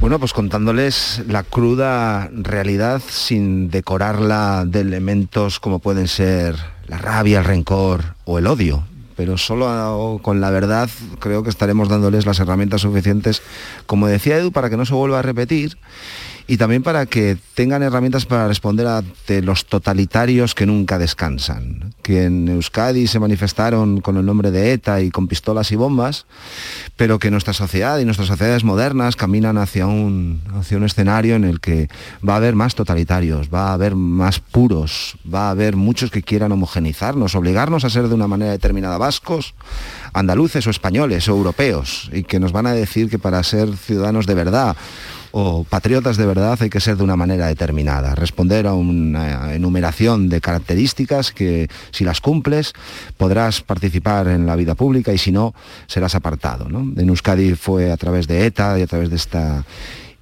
[0.00, 6.56] Bueno, pues contándoles la cruda realidad sin decorarla de elementos como pueden ser
[6.88, 8.84] la rabia, el rencor o el odio.
[9.22, 13.40] Pero solo con la verdad creo que estaremos dándoles las herramientas suficientes,
[13.86, 15.78] como decía Edu, para que no se vuelva a repetir
[16.46, 22.24] y también para que tengan herramientas para responder ante los totalitarios que nunca descansan, que
[22.24, 26.26] en Euskadi se manifestaron con el nombre de ETA y con pistolas y bombas,
[26.96, 31.44] pero que nuestra sociedad y nuestras sociedades modernas caminan hacia un, hacia un escenario en
[31.44, 31.88] el que
[32.26, 36.22] va a haber más totalitarios, va a haber más puros, va a haber muchos que
[36.22, 39.54] quieran homogenizarnos, obligarnos a ser de una manera determinada vascos,
[40.12, 44.26] andaluces o españoles o europeos, y que nos van a decir que para ser ciudadanos
[44.26, 44.76] de verdad
[45.32, 50.28] o patriotas de verdad hay que ser de una manera determinada, responder a una enumeración
[50.28, 52.72] de características que si las cumples
[53.16, 55.54] podrás participar en la vida pública y si no
[55.86, 56.68] serás apartado.
[56.68, 56.80] ¿no?
[57.00, 59.64] En Euskadi fue a través de ETA y a través de esta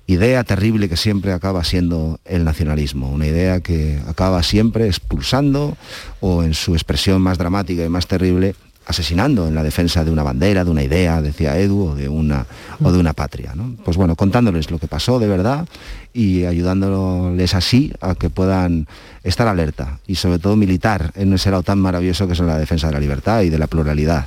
[0.07, 5.77] idea terrible que siempre acaba siendo el nacionalismo, una idea que acaba siempre expulsando
[6.21, 8.55] o en su expresión más dramática y más terrible
[8.91, 12.47] asesinando en la defensa de una bandera, de una idea, decía Edu, o de una,
[12.83, 13.53] o de una patria.
[13.55, 13.75] ¿no?
[13.85, 15.67] Pues bueno, contándoles lo que pasó de verdad
[16.13, 18.87] y ayudándoles así a que puedan
[19.23, 22.89] estar alerta y sobre todo militar en ese lado tan maravilloso que es la defensa
[22.89, 24.27] de la libertad y de la pluralidad.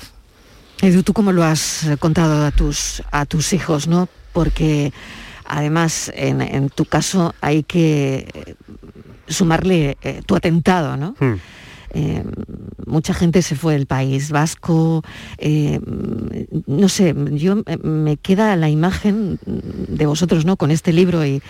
[0.81, 4.09] Edu, ¿tú cómo lo has contado a tus, a tus hijos, no?
[4.33, 4.91] Porque
[5.45, 8.55] además en, en tu caso hay que
[9.27, 11.15] sumarle eh, tu atentado, ¿no?
[11.93, 12.23] Eh,
[12.85, 15.03] mucha gente se fue del País Vasco,
[15.37, 15.79] eh,
[16.65, 20.57] no sé, yo eh, me queda la imagen de vosotros, ¿no?
[20.57, 21.41] Con este libro y,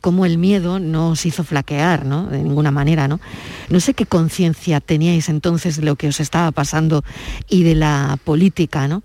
[0.00, 2.26] cómo el miedo no os hizo flaquear, ¿no?
[2.26, 3.20] De ninguna manera, ¿no?
[3.68, 7.04] No sé qué conciencia teníais entonces de lo que os estaba pasando
[7.48, 9.02] y de la política, ¿no?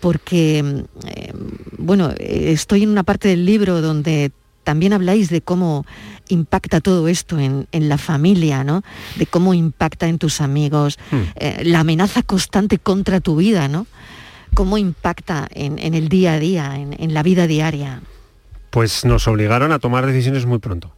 [0.00, 1.32] Porque, eh,
[1.76, 4.30] bueno, estoy en una parte del libro donde
[4.68, 5.86] también habláis de cómo
[6.28, 8.82] impacta todo esto en, en la familia, ¿no?
[9.16, 10.98] De cómo impacta en tus amigos,
[11.36, 13.86] eh, la amenaza constante contra tu vida, ¿no?
[14.52, 18.02] Cómo impacta en, en el día a día, en, en la vida diaria.
[18.68, 20.92] Pues nos obligaron a tomar decisiones muy pronto.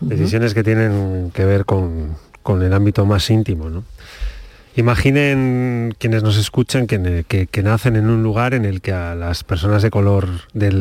[0.00, 3.84] Decisiones que tienen que ver con, con el ámbito más íntimo, ¿no?
[4.80, 6.96] Imaginen quienes nos escuchan que,
[7.62, 10.26] nacen en un lugar en el que a las personas de color,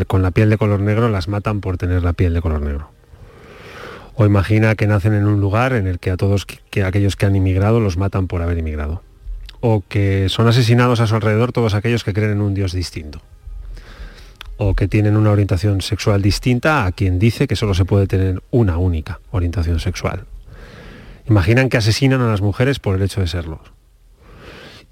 [0.08, 2.92] con la piel de color negro las matan por tener la piel de color negro.
[4.16, 7.18] O imagina que nacen en un lugar en el que a todos que, que aquellos
[7.18, 9.04] que han inmigrado los matan por haber inmigrado.
[9.60, 13.20] O que son asesinados a su alrededor todos aquellos que creen en un Dios distinto.
[14.56, 18.42] O que tienen una orientación sexual distinta a quien dice que solo se puede tener
[18.50, 20.24] una única orientación sexual.
[21.28, 23.60] Imaginan que asesinan a las mujeres por el hecho de serlo.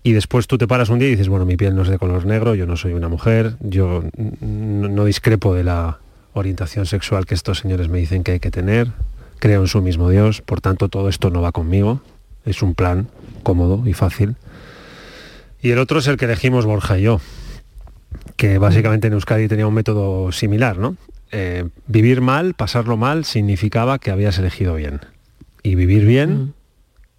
[0.07, 1.99] Y después tú te paras un día y dices, bueno, mi piel no es de
[1.99, 4.05] color negro, yo no soy una mujer, yo
[4.39, 5.99] no, discrepo de la
[6.31, 8.87] orientación sexual que estos señores me dicen que hay que tener,
[9.39, 11.99] creo en su mismo Dios, por tanto todo esto no va conmigo,
[12.45, 13.09] es un plan
[13.43, 14.37] cómodo y fácil.
[15.61, 17.19] Y el otro es el que elegimos Borja y yo,
[18.37, 20.95] que básicamente en Euskadi tenía un método similar, ¿no?
[21.33, 25.01] Eh, vivir mal, pasarlo mal, significaba que habías elegido bien.
[25.63, 26.53] Y vivir bien,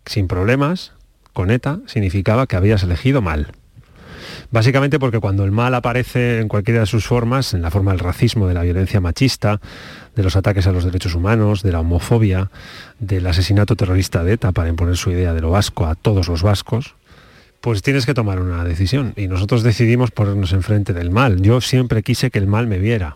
[0.07, 0.95] sin problemas,
[1.39, 3.53] con ETA, significaba que habías elegido mal.
[4.51, 8.01] Básicamente porque cuando el mal aparece en cualquiera de sus formas, en la forma del
[8.01, 9.61] racismo, de la violencia machista,
[10.17, 12.51] de los ataques a los derechos humanos, de la homofobia,
[12.99, 16.43] del asesinato terrorista de ETA para imponer su idea de lo vasco a todos los
[16.43, 16.97] vascos,
[17.61, 19.13] pues tienes que tomar una decisión.
[19.15, 21.41] Y nosotros decidimos ponernos enfrente del mal.
[21.41, 23.15] Yo siempre quise que el mal me viera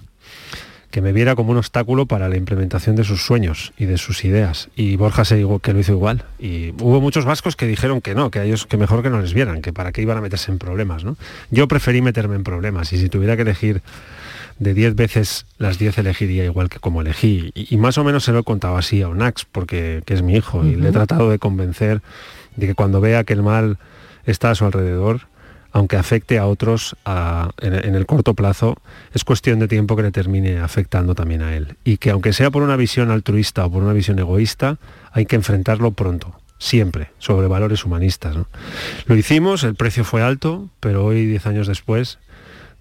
[0.92, 4.24] que me viera como un obstáculo para la implementación de sus sueños y de sus
[4.24, 4.68] ideas.
[4.76, 6.24] Y Borja se dijo que lo hizo igual.
[6.38, 9.20] Y hubo muchos vascos que dijeron que no, que a ellos que mejor que no
[9.20, 11.02] les vieran, que para qué iban a meterse en problemas.
[11.02, 11.16] ¿no?
[11.50, 13.80] Yo preferí meterme en problemas y si tuviera que elegir
[14.58, 17.50] de 10 veces, las 10 elegiría igual que como elegí.
[17.54, 20.20] Y, y más o menos se lo he contado así a Onax, porque que es
[20.20, 22.02] mi hijo, y le he tratado de convencer
[22.56, 23.78] de que cuando vea que el mal
[24.26, 25.22] está a su alrededor,
[25.72, 28.76] aunque afecte a otros a- en, en el corto plazo,
[29.14, 31.76] es cuestión de tiempo que le termine afectando también a él.
[31.84, 34.78] Y que aunque sea por una visión altruista o por una visión egoísta,
[35.12, 38.36] hay que enfrentarlo pronto, siempre, sobre valores humanistas.
[38.36, 38.46] ¿no?
[39.06, 42.18] Lo hicimos, el precio fue alto, pero hoy, diez años después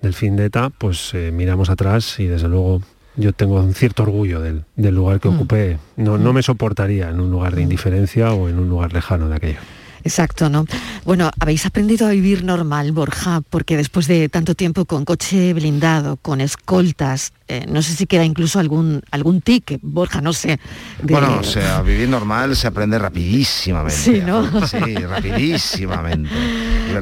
[0.01, 2.81] del fin de ETA, pues eh, miramos atrás y desde luego
[3.17, 5.77] yo tengo un cierto orgullo del, del lugar que ocupé.
[5.97, 9.35] No, no me soportaría en un lugar de indiferencia o en un lugar lejano de
[9.35, 9.59] aquello.
[10.03, 10.65] Exacto, ¿no?
[11.05, 16.17] Bueno, habéis aprendido a vivir normal, Borja, porque después de tanto tiempo con coche blindado,
[16.17, 20.59] con escoltas, eh, no sé si queda incluso algún algún tic, Borja, no sé.
[21.03, 23.95] de- Bueno, o sea, vivir normal se aprende rapidísimamente.
[24.01, 24.67] Sí, ¿no?
[24.67, 26.29] Sí, rapidísimamente.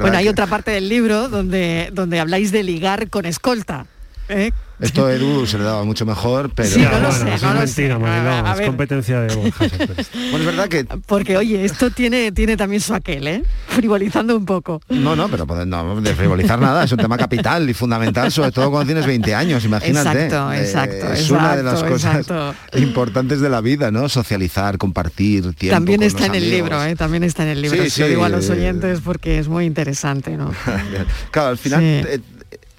[0.00, 3.86] Bueno, hay otra parte del libro donde, donde habláis de ligar con escolta.
[4.28, 4.52] ¿eh?
[4.80, 6.68] Esto a Edu se le daba mucho mejor, pero...
[6.68, 8.04] Sí, no lo sé, eso no lo es mentira, sé.
[8.04, 8.66] A- es ver.
[8.66, 9.64] competencia de Borja.
[10.30, 10.84] Bueno, es verdad que...
[11.06, 13.42] Porque, oye, esto tiene, tiene también su aquel, ¿eh?
[13.68, 14.80] Frivolizando un poco.
[14.88, 18.70] No, no, pero no, de frivolizar nada, es un tema capital y fundamental, sobre todo
[18.70, 20.24] cuando tienes 20 años, imagínate.
[20.26, 22.54] Exacto, Eh, exacto, es una de las cosas exacto.
[22.78, 24.08] importantes de la vida, ¿no?
[24.08, 26.96] Socializar, compartir tiempo También con está los en el libro, ¿eh?
[26.96, 27.84] También está en el libro.
[27.88, 30.52] Sí, lo digo a los eh, oyentes porque es muy interesante, ¿no?
[31.30, 31.86] Claro, al final, Sí.
[31.86, 32.20] eh,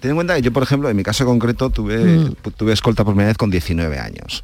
[0.02, 2.34] ten en cuenta que yo, por ejemplo, en mi caso concreto, tuve, Mm.
[2.42, 4.42] pu- tuve escolta por primera vez con 19 años.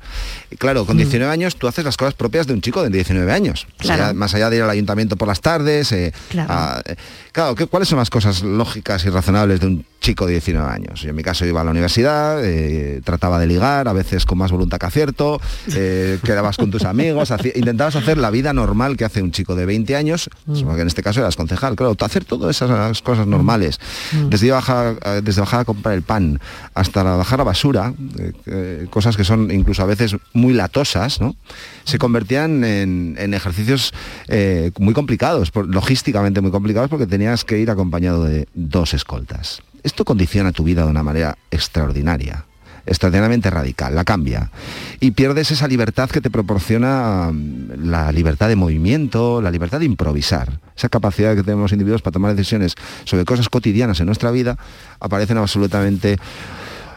[0.50, 1.00] Y claro, con Mm.
[1.00, 3.66] 19 años tú haces las cosas propias de un chico de 19 años.
[3.80, 5.92] Más, allá, más allá de ir al ayuntamiento por las tardes.
[5.92, 6.52] eh, Claro.
[6.52, 6.94] a- eh,
[7.32, 11.02] claro, ¿qué- ¿cuáles son las cosas lógicas y razonables de un chico de 19 años?
[11.02, 14.38] Yo en mi caso iba a la universidad, eh, trataba de ligar, a veces con
[14.38, 15.40] más voluntad que acierto,
[16.22, 19.66] quedabas con tus amigos, hacía- intentabas hacer la vida normal que hace un chico de
[19.66, 20.74] 20 años, Mm.
[20.74, 23.78] que en este caso eras concejal, claro, hacer todas esas cosas normales,
[24.12, 24.28] Mm.
[24.28, 26.40] desde, ir a bajar, eh, desde a comprar el pan
[26.74, 31.20] hasta la- bajar la basura, eh, eh, cosas que son incluso a veces muy latosas,
[31.20, 31.36] ¿no?
[31.84, 33.92] se convertían en, ejercicios
[34.28, 39.62] eh, muy complicados, logísticamente muy complicados, porque tenías que ir acompañado de dos escoltas.
[39.82, 42.44] Esto condiciona tu vida de una manera extraordinaria
[42.88, 44.50] extraordinariamente radical, la cambia.
[44.98, 49.86] Y pierdes esa libertad que te proporciona mm, la libertad de movimiento, la libertad de
[49.86, 50.58] improvisar.
[50.76, 52.74] Esa capacidad que tenemos los individuos para tomar decisiones
[53.04, 54.56] sobre cosas cotidianas en nuestra vida
[55.00, 56.18] aparecen absolutamente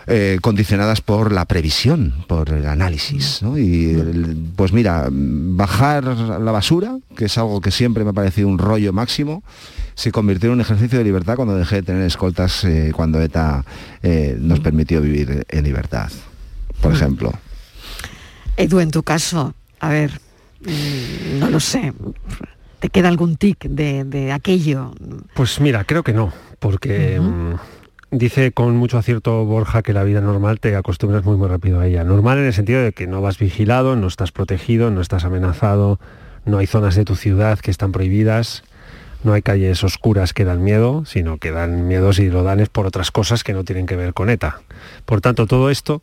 [0.07, 3.41] eh, condicionadas por la previsión, por el análisis.
[3.41, 3.57] ¿no?
[3.57, 3.95] Y
[4.55, 8.93] pues mira, bajar la basura, que es algo que siempre me ha parecido un rollo
[8.93, 9.43] máximo,
[9.95, 13.63] se convirtió en un ejercicio de libertad cuando dejé de tener escoltas, eh, cuando ETA
[14.01, 16.11] eh, nos permitió vivir en libertad,
[16.81, 17.31] por ejemplo.
[18.57, 20.19] Edu, en tu caso, a ver,
[20.65, 21.93] mm, no lo sé,
[22.79, 24.93] ¿te queda algún tic de, de aquello?
[25.35, 27.19] Pues mira, creo que no, porque
[28.11, 31.87] dice con mucho acierto Borja que la vida normal te acostumbras muy muy rápido a
[31.87, 32.03] ella.
[32.03, 35.99] Normal en el sentido de que no vas vigilado, no estás protegido, no estás amenazado,
[36.45, 38.63] no hay zonas de tu ciudad que están prohibidas,
[39.23, 42.69] no hay calles oscuras que dan miedo, sino que dan miedo si lo dan es
[42.69, 44.61] por otras cosas que no tienen que ver con ETA.
[45.05, 46.01] Por tanto, todo esto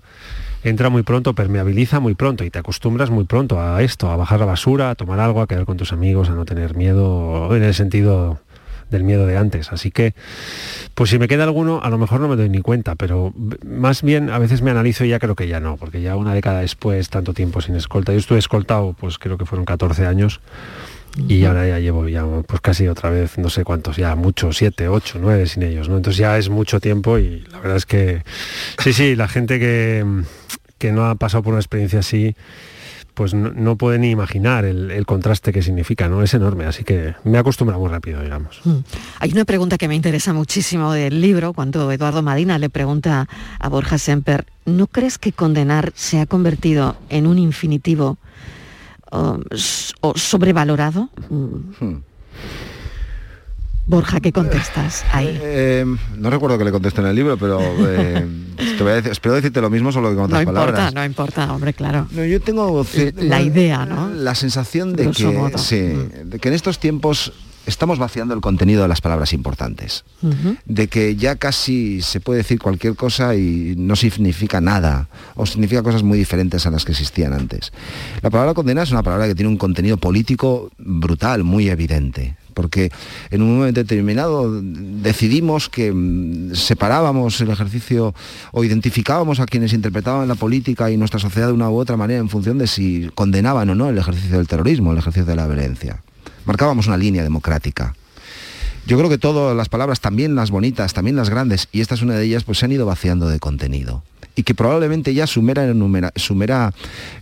[0.64, 4.40] entra muy pronto, permeabiliza muy pronto y te acostumbras muy pronto a esto, a bajar
[4.40, 7.62] la basura, a tomar algo, a quedar con tus amigos, a no tener miedo en
[7.62, 8.40] el sentido
[8.90, 9.72] del miedo de antes.
[9.72, 10.14] Así que,
[10.94, 13.33] pues si me queda alguno, a lo mejor no me doy ni cuenta, pero
[13.64, 16.35] más bien a veces me analizo y ya creo que ya no, porque ya una
[16.35, 20.40] década después, tanto tiempo sin escolta, yo estuve escoltado, pues creo que fueron 14 años.
[21.27, 24.87] Y ahora ya llevo ya pues casi otra vez, no sé cuántos, ya muchos, siete,
[24.87, 25.96] ocho, nueve sin ellos, ¿no?
[25.96, 28.23] Entonces ya es mucho tiempo y la verdad es que
[28.79, 30.04] sí, sí, la gente que,
[30.79, 32.37] que no ha pasado por una experiencia así,
[33.19, 36.23] pues no, no puede ni imaginar el, el contraste que significa, ¿no?
[36.23, 38.60] Es enorme, así que me acostumbra muy rápido, digamos.
[38.64, 38.77] Mm.
[39.19, 43.69] Hay una pregunta que me interesa muchísimo del libro, cuando Eduardo Madina le pregunta a
[43.69, 48.19] Borja Semper, ¿no crees que condenar se ha convertido en un infinitivo
[49.10, 51.10] o, s- o sobrevalorado?
[51.29, 51.96] Mm.
[53.89, 55.39] Borja, ¿qué contestas ahí?
[55.43, 55.85] Eh,
[56.17, 58.27] no recuerdo que le contesté en el libro, pero eh,
[58.77, 60.95] te voy a decir- espero decirte lo mismo solo que con No otras importa, palabras.
[60.95, 62.07] no importa, hombre, claro.
[62.11, 62.85] No, yo tengo
[63.17, 64.11] La idea, ¿no?
[64.11, 65.57] La sensación de Grosso que, modo.
[65.57, 65.61] Mm.
[65.61, 65.77] sí,
[66.25, 67.33] de que en estos tiempos
[67.65, 70.05] estamos vaciando el contenido de las palabras importantes.
[70.65, 75.83] De que ya casi se puede decir cualquier cosa y no significa nada, o significa
[75.83, 77.73] cosas muy diferentes a las que existían antes.
[78.23, 82.90] La palabra condena es una palabra que tiene un contenido político brutal, muy evidente, porque
[83.31, 88.17] en un momento determinado decidimos que mm, separábamos el ejercicio
[88.50, 92.19] o identificábamos a quienes interpretaban la política y nuestra sociedad de una u otra manera
[92.19, 95.46] en función de si condenaban o no el ejercicio del terrorismo, el ejercicio de la
[95.46, 96.02] violencia.
[96.46, 97.94] Marcábamos una línea democrática.
[98.88, 102.02] Yo creo que todas las palabras, también las bonitas, también las grandes, y esta es
[102.02, 104.02] una de ellas, pues se han ido vaciando de contenido.
[104.35, 106.73] Y que probablemente ya su mera, enumera- su mera,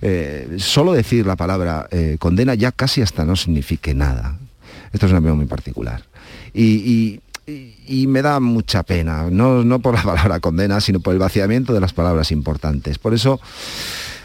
[0.01, 4.39] eh, solo decir la palabra eh, condena ya casi hasta no signifique nada.
[4.93, 6.03] Esto es una opinión muy particular.
[6.55, 11.01] Y, y- y- y me da mucha pena, no, no por la palabra condena, sino
[11.01, 12.99] por el vaciamiento de las palabras importantes.
[12.99, 13.41] Por eso,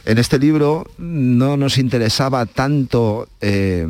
[0.06, 3.86] en este libro no nos interesaba tanto eh,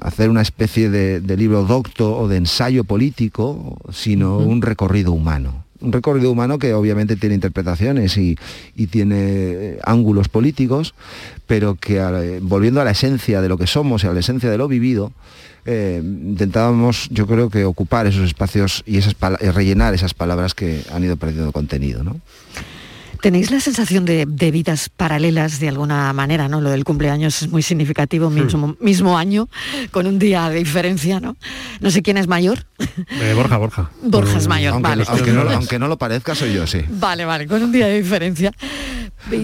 [0.00, 5.64] hacer una especie de, de libro docto o de ensayo político, sino un recorrido humano.
[5.82, 8.38] Un recorrido humano que obviamente tiene interpretaciones y,
[8.74, 10.94] y tiene ángulos políticos,
[11.46, 14.48] pero que eh, volviendo a la esencia de lo que somos y a la esencia
[14.50, 15.12] de lo vivido,
[15.66, 20.82] eh, intentábamos, yo creo que ocupar esos espacios y esas y rellenar esas palabras que
[20.92, 22.20] han ido perdiendo contenido, ¿no?
[23.20, 26.60] ¿Tenéis la sensación de, de vidas paralelas de alguna manera, ¿no?
[26.60, 29.48] Lo del cumpleaños es muy significativo, mismo, mismo año,
[29.90, 31.36] con un día de diferencia, ¿no?
[31.80, 32.66] No sé quién es mayor.
[33.20, 33.90] Eh, Borja, Borja.
[34.02, 35.04] Borja es mayor, aunque, vale.
[35.08, 36.82] aunque no, aunque no lo parezca, soy yo, sí.
[36.88, 38.52] Vale, vale, con un día de diferencia.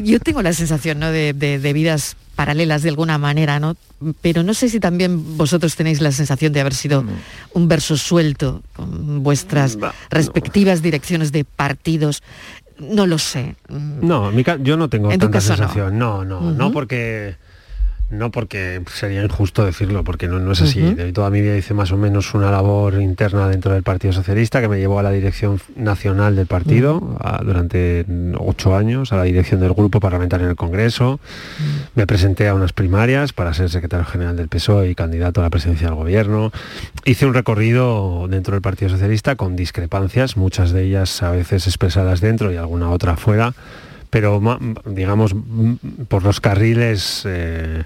[0.04, 1.10] Yo tengo la sensación ¿no?
[1.10, 3.76] de, de- de vidas paralelas de alguna manera, ¿no?
[4.20, 7.04] Pero no sé si también vosotros tenéis la sensación de haber sido
[7.52, 9.76] un verso suelto con vuestras
[10.10, 12.22] respectivas direcciones de partidos.
[12.80, 13.54] No lo sé.
[13.68, 15.40] No, mi yo no tengo tanta no.
[15.40, 15.98] sensación.
[15.98, 16.72] No, no, no, Ujú.
[16.72, 17.36] porque
[18.12, 20.82] no porque sería injusto decirlo, porque no, no es así.
[20.82, 20.94] Ujú.
[20.96, 24.60] De Toda mi vida hice más o menos una labor interna dentro del Partido Socialista
[24.60, 28.04] que me llevó a la dirección nacional del partido a- durante
[28.38, 31.20] ocho años, a la dirección del grupo parlamentario en el Congreso.
[31.94, 35.50] Me presenté a unas primarias para ser secretario general del PSOE y candidato a la
[35.50, 36.52] presidencia del gobierno.
[37.04, 42.20] Hice un recorrido dentro del Partido Socialista con discrepancias, muchas de ellas a veces expresadas
[42.20, 43.54] dentro y alguna otra fuera,
[44.12, 44.42] pero
[44.84, 45.34] digamos
[46.08, 47.84] por los carriles, eh,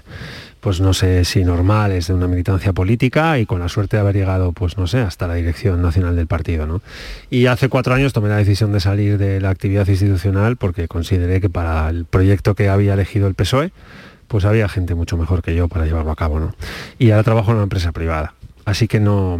[0.59, 4.17] pues no sé si normales de una militancia política y con la suerte de haber
[4.17, 6.67] llegado, pues no sé, hasta la dirección nacional del partido.
[6.67, 6.81] ¿no?
[7.29, 11.39] Y hace cuatro años tomé la decisión de salir de la actividad institucional porque consideré
[11.39, 13.71] que para el proyecto que había elegido el PSOE,
[14.27, 16.41] pues había gente mucho mejor que yo para llevarlo a cabo.
[16.41, 16.53] ¿no?
[16.99, 18.33] Y ahora trabajo en una empresa privada.
[18.67, 19.39] Así que no,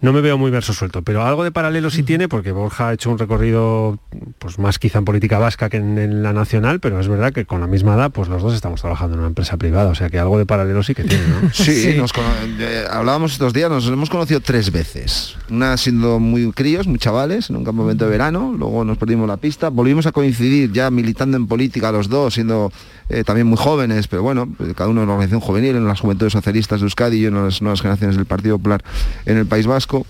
[0.00, 2.94] no me veo muy verso suelto, pero algo de paralelo sí tiene, porque Borja ha
[2.94, 4.00] hecho un recorrido
[4.40, 7.44] pues más quizá en política vasca que en, en la nacional, pero es verdad que
[7.44, 10.10] con la misma edad, pues los dos estamos trabajando en una empresa privada, o sea
[10.10, 11.48] que algo de paralelo sí que tiene, ¿no?
[11.52, 12.10] Sí, nos
[12.58, 15.36] eh, hablábamos estos días, nos hemos conocido tres veces.
[15.48, 19.36] Una siendo muy críos, muy chavales, en un campamento de verano, luego nos perdimos la
[19.36, 22.72] pista, volvimos a coincidir ya militando en política los dos, siendo
[23.08, 26.00] eh, también muy jóvenes, pero bueno, pues, cada uno en la organización juvenil, en las
[26.00, 28.82] juventudes socialistas de Euskadi y yo en las nuevas generaciones del Partido Popular
[29.24, 30.06] en el País Vasco.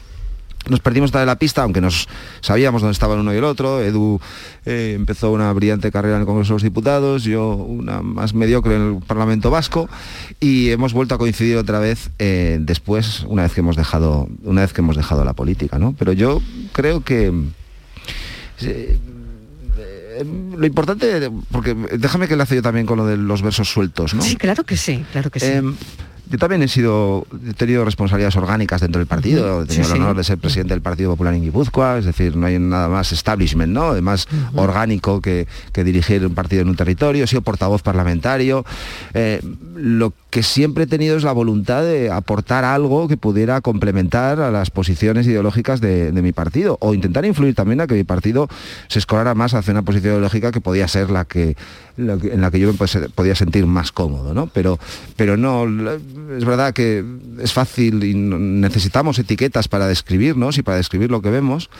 [0.68, 2.08] Nos perdimos de la pista, aunque nos
[2.40, 3.80] sabíamos dónde estaban uno y el otro.
[3.80, 4.20] Edu
[4.64, 8.74] eh, empezó una brillante carrera en el Congreso de los Diputados, yo una más mediocre
[8.74, 9.88] en el Parlamento Vasco
[10.40, 14.62] y hemos vuelto a coincidir otra vez eh, después, una vez que hemos dejado, una
[14.62, 15.94] vez que hemos dejado la política, ¿no?
[15.96, 16.42] Pero yo
[16.72, 17.32] creo que
[18.62, 18.98] eh,
[19.78, 23.70] eh, lo importante, porque déjame que le hace yo también con lo de los versos
[23.70, 24.22] sueltos, ¿no?
[24.22, 25.52] Sí, claro que sí, claro que sí.
[26.28, 29.96] Yo también he sido, he tenido responsabilidades orgánicas dentro del partido, he tenido Sí, el
[29.98, 30.02] sí.
[30.02, 33.12] honor de ser presidente del Partido Popular en Guipúzcoa, es decir, no hay nada más
[33.12, 33.84] establishment, ¿no?
[33.90, 38.64] Además, orgánico que, que dirigir un partido en un territorio, he sido portavoz parlamentario.
[39.14, 39.40] Eh,
[39.76, 44.50] lo que siempre he tenido es la voluntad de aportar algo que pudiera complementar a
[44.50, 48.48] las posiciones ideológicas de, de mi partido, o intentar influir también a que mi partido
[48.88, 51.56] se escorara más hacia una posición ideológica que podía ser la que-
[51.98, 52.72] en la que yo
[53.14, 54.46] podía sentir más cómodo, ¿no?
[54.48, 54.78] Pero,
[55.16, 55.64] pero no,
[56.36, 57.04] es verdad que
[57.40, 61.70] es fácil y necesitamos etiquetas para describirnos y para describir lo que vemos,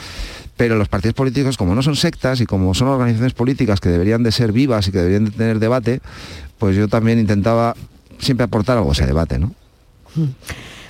[0.57, 4.23] pero los partidos políticos, como no son sectas y como son organizaciones políticas que deberían
[4.23, 6.01] de ser vivas y que deberían de tener debate,
[6.59, 7.75] pues yo también intentaba
[8.19, 9.55] siempre aportar algo a ese debate, ¿no?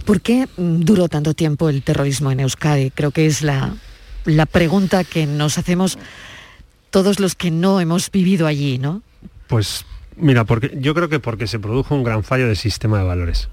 [0.04, 2.90] ¿Por qué mm, duró tanto tiempo el terrorismo en Euskadi?
[2.90, 3.74] Creo que es la,
[4.24, 5.98] la pregunta que nos hacemos
[6.90, 9.02] todos los que no hemos vivido allí, ¿no?
[9.46, 9.84] Pues
[10.16, 13.48] mira, porque yo creo que porque se produjo un gran fallo del sistema de valores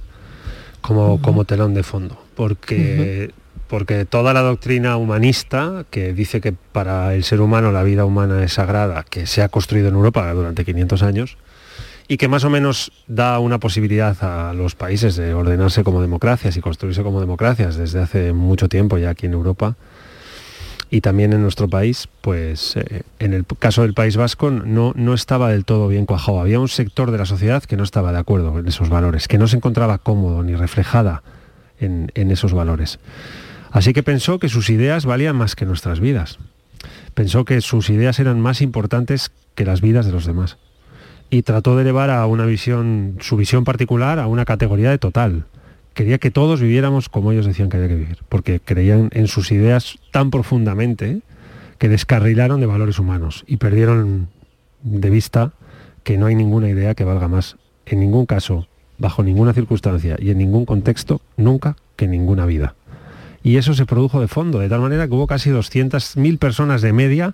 [0.82, 2.20] como, como telón de fondo.
[2.36, 3.32] Porque,
[3.68, 8.44] porque toda la doctrina humanista que dice que para el ser humano la vida humana
[8.44, 11.38] es sagrada, que se ha construido en Europa durante 500 años,
[12.08, 16.58] y que más o menos da una posibilidad a los países de ordenarse como democracias
[16.58, 19.78] y construirse como democracias desde hace mucho tiempo ya aquí en Europa,
[20.94, 25.16] y también en nuestro país, pues eh, en el caso del País Vasco no, no
[25.16, 26.40] estaba del todo bien cuajado.
[26.40, 29.40] Había un sector de la sociedad que no estaba de acuerdo en esos valores, que
[29.40, 31.24] no se encontraba cómodo ni reflejada
[31.80, 33.00] en, en esos valores.
[33.72, 36.38] Así que pensó que sus ideas valían más que nuestras vidas.
[37.16, 40.58] Pensó que sus ideas eran más importantes que las vidas de los demás.
[41.32, 45.46] Y trató de elevar a una visión, su visión particular, a una categoría de total,
[45.94, 49.52] quería que todos viviéramos como ellos decían que había que vivir, porque creían en sus
[49.52, 51.22] ideas tan profundamente
[51.78, 54.30] que descarrilaron de valores humanos y perdieron
[54.82, 55.54] de vista
[56.04, 58.68] que no hay ninguna idea que valga más, en ningún caso,
[58.98, 62.76] bajo ninguna circunstancia y en ningún contexto, nunca que ninguna vida.
[63.44, 66.94] Y eso se produjo de fondo, de tal manera que hubo casi 200.000 personas de
[66.94, 67.34] media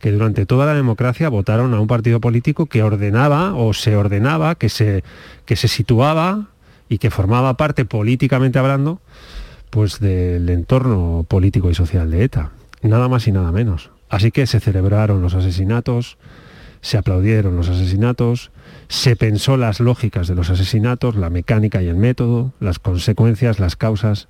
[0.00, 4.54] que durante toda la democracia votaron a un partido político que ordenaba o se ordenaba,
[4.54, 5.02] que se,
[5.46, 6.48] que se situaba
[6.94, 9.00] y que formaba parte políticamente hablando
[9.70, 13.90] pues del entorno político y social de ETA, nada más y nada menos.
[14.08, 16.18] Así que se celebraron los asesinatos,
[16.82, 18.52] se aplaudieron los asesinatos,
[18.86, 23.74] se pensó las lógicas de los asesinatos, la mecánica y el método, las consecuencias, las
[23.74, 24.28] causas,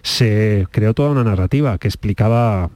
[0.00, 2.70] se creó toda una narrativa que explicaba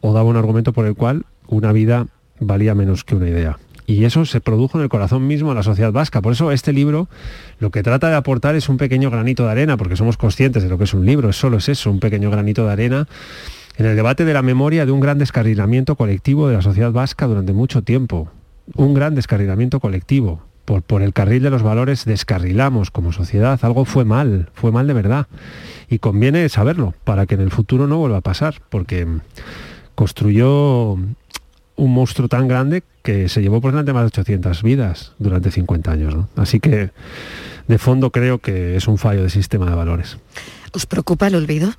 [0.00, 2.06] o daba un argumento por el cual una vida
[2.38, 3.58] valía menos que una idea.
[3.86, 6.20] Y eso se produjo en el corazón mismo de la sociedad vasca.
[6.20, 7.08] Por eso este libro
[7.60, 10.68] lo que trata de aportar es un pequeño granito de arena, porque somos conscientes de
[10.68, 13.08] lo que es un libro, solo es eso, un pequeño granito de arena
[13.76, 17.26] en el debate de la memoria de un gran descarrilamiento colectivo de la sociedad vasca
[17.26, 18.30] durante mucho tiempo.
[18.74, 20.42] Un gran descarrilamiento colectivo.
[20.64, 23.60] Por, por el carril de los valores descarrilamos como sociedad.
[23.62, 25.28] Algo fue mal, fue mal de verdad.
[25.88, 29.06] Y conviene saberlo para que en el futuro no vuelva a pasar, porque
[29.94, 30.96] construyó
[31.76, 35.90] un monstruo tan grande que se llevó por delante más de 800 vidas durante 50
[35.90, 36.14] años.
[36.14, 36.28] ¿no?
[36.36, 36.90] Así que,
[37.68, 40.18] de fondo, creo que es un fallo del sistema de valores.
[40.72, 41.72] ¿Os preocupa el olvido?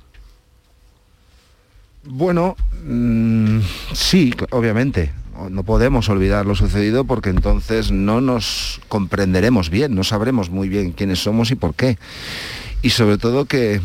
[2.04, 3.60] Bueno, mm,
[3.92, 5.12] sí, obviamente.
[5.50, 10.90] No podemos olvidar lo sucedido porque entonces no nos comprenderemos bien, no sabremos muy bien
[10.90, 11.96] quiénes somos y por qué.
[12.82, 13.80] Y sobre todo que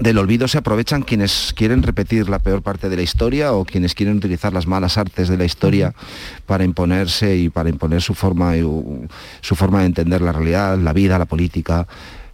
[0.00, 3.94] del olvido se aprovechan quienes quieren repetir la peor parte de la historia o quienes
[3.94, 5.94] quieren utilizar las malas artes de la historia
[6.44, 8.52] para imponerse y para imponer su forma,
[9.40, 11.86] su forma de entender la realidad, la vida, la política.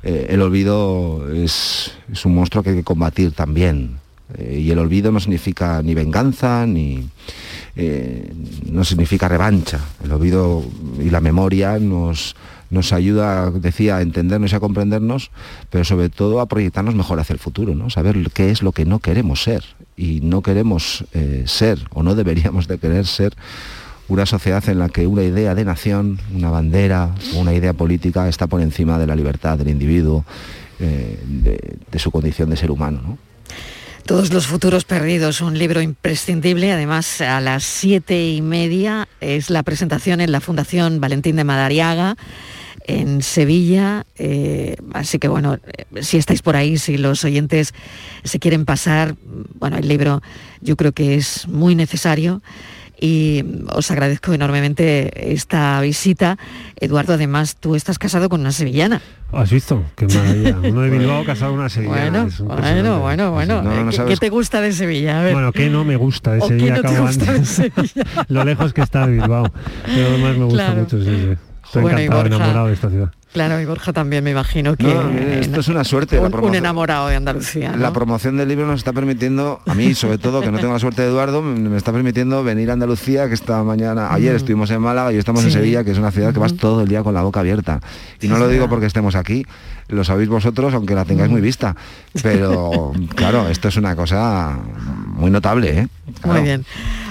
[0.02, 4.02] Eh, el olvido es, es un monstruo que hay que combatir también.
[4.38, 7.08] Eh, y el olvido no significa ni venganza, ni
[7.76, 8.32] eh,
[8.70, 9.80] no significa revancha.
[10.04, 10.64] El olvido
[10.98, 12.34] y la memoria nos,
[12.72, 15.30] nos ayuda, decía, a entendernos y a comprendernos,
[15.68, 17.90] pero sobre todo a proyectarnos mejor hacia el futuro, ¿no?
[17.90, 19.62] Saber qué es lo que no queremos ser.
[19.94, 23.34] Y no queremos eh, ser, o no deberíamos de querer ser,
[24.08, 28.46] una sociedad en la que una idea de nación, una bandera, una idea política está
[28.46, 30.24] por encima de la libertad del individuo,
[30.80, 33.02] eh, de, su condición de ser humano.
[33.06, 33.18] ¿no?
[34.06, 36.72] Todos los futuros perdidos, un libro imprescindible.
[36.72, 42.16] Además, a las siete y media es la presentación en la Fundación Valentín de Madariaga
[42.86, 44.04] en Sevilla.
[44.18, 45.58] eh, así que bueno,
[46.00, 47.74] si estáis por ahí, si los oyentes
[48.24, 49.14] se quieren pasar,
[49.58, 50.22] bueno, el libro
[50.60, 52.42] yo creo que es muy necesario
[53.00, 56.38] y os agradezco enormemente esta visita.
[56.78, 59.02] Eduardo, además, tú estás casado con una sevillana.
[59.32, 59.82] ¿Has visto?
[59.96, 60.56] Qué maravilla.
[60.70, 62.00] Uno de Bilbao casado con una sevillana.
[62.10, 63.62] Bueno, es un bueno, bueno, bueno.
[63.62, 65.18] No, no ¿qué- ¿Qué te gusta de Sevilla?
[65.18, 65.32] A ver.
[65.32, 67.62] Bueno, que no me gusta de ¿O qué Sevilla, no te gusta de antes.
[68.28, 69.50] Lo lejos que está de Bilbao.
[69.84, 70.80] Pero además me gusta Claro.
[70.82, 71.36] mucho, sí, sí.
[71.72, 72.36] Estoy Bueno, encantado, Borja.
[72.36, 73.12] enamorado de esta ciudad.
[73.32, 74.84] Claro, y Borja también me imagino que...
[74.84, 76.16] No, esto es una suerte.
[76.16, 77.70] la un, un promoción- enamorado de Andalucía.
[77.72, 77.78] ¿no?
[77.78, 80.78] La promoción del libro nos está permitiendo, a mí sobre todo, que no tengo la
[80.78, 84.36] suerte de Eduardo, me está permitiendo venir a Andalucía, que esta mañana, ayer Mm.
[84.36, 85.50] estuvimos en Málaga y hoy estamos en.
[85.50, 87.80] Sevilla, que es una ciudad que vas todo el día con la boca abierta.
[88.20, 89.46] Y no lo digo porque estemos aquí,
[89.88, 91.74] lo sabéis vosotros, aunque la tengáis muy vista.
[92.22, 94.58] Pero claro, esto es una cosa
[95.06, 95.88] muy notable, ¿eh?
[96.20, 96.38] Claro.
[96.38, 96.64] Muy bien.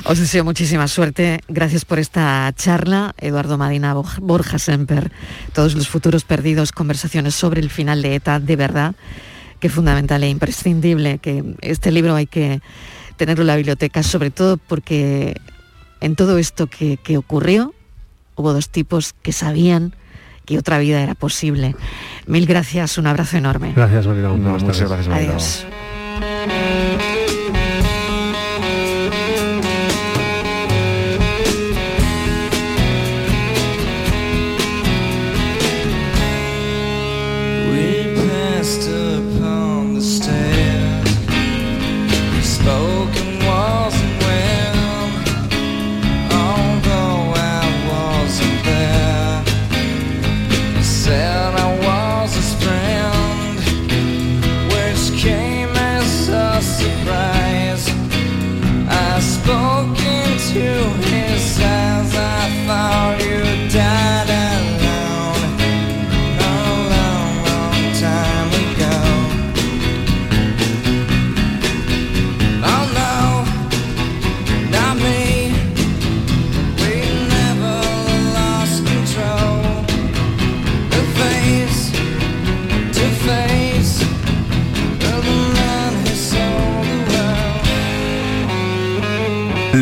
[0.06, 1.42] Os deseo muchísima suerte.
[1.48, 3.14] Gracias por esta charla.
[3.20, 5.12] Eduardo Madina, Borja Semper,
[5.54, 8.96] todos los futuros perdidos, conversaciones sobre el final de ETA, de verdad,
[9.60, 12.62] que es fundamental e imprescindible, que este libro hay que
[13.18, 15.36] tenerlo en la biblioteca, sobre todo porque
[16.02, 17.74] en todo esto que, que ocurrió
[18.36, 19.96] hubo dos tipos que sabían
[20.46, 21.76] que otra vida era posible.
[22.26, 23.74] Mil gracias, un abrazo enorme.
[23.76, 24.38] Gracias, Mariló.
[24.38, 25.08] No, muchas gracias.
[25.08, 25.66] Adiós.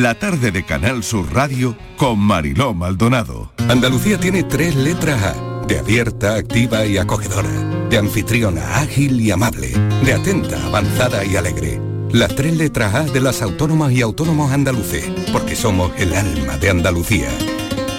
[0.09, 3.53] La tarde de Canal Sur Radio con Mariló Maldonado.
[3.69, 7.51] Andalucía tiene tres letras A, de abierta, activa y acogedora,
[7.91, 9.67] de anfitriona, ágil y amable,
[10.03, 11.79] de atenta, avanzada y alegre.
[12.11, 16.71] Las tres letras A de las autónomas y autónomos andaluces, porque somos el alma de
[16.71, 17.29] Andalucía.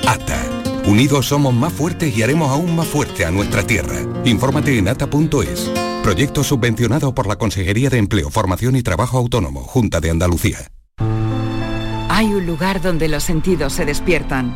[0.05, 0.43] ATA.
[0.87, 4.01] Unidos somos más fuertes y haremos aún más fuerte a nuestra tierra.
[4.25, 5.71] Infórmate en ata.es.
[6.03, 10.59] Proyecto subvencionado por la Consejería de Empleo, Formación y Trabajo Autónomo, Junta de Andalucía.
[12.21, 14.55] Hay un lugar donde los sentidos se despiertan.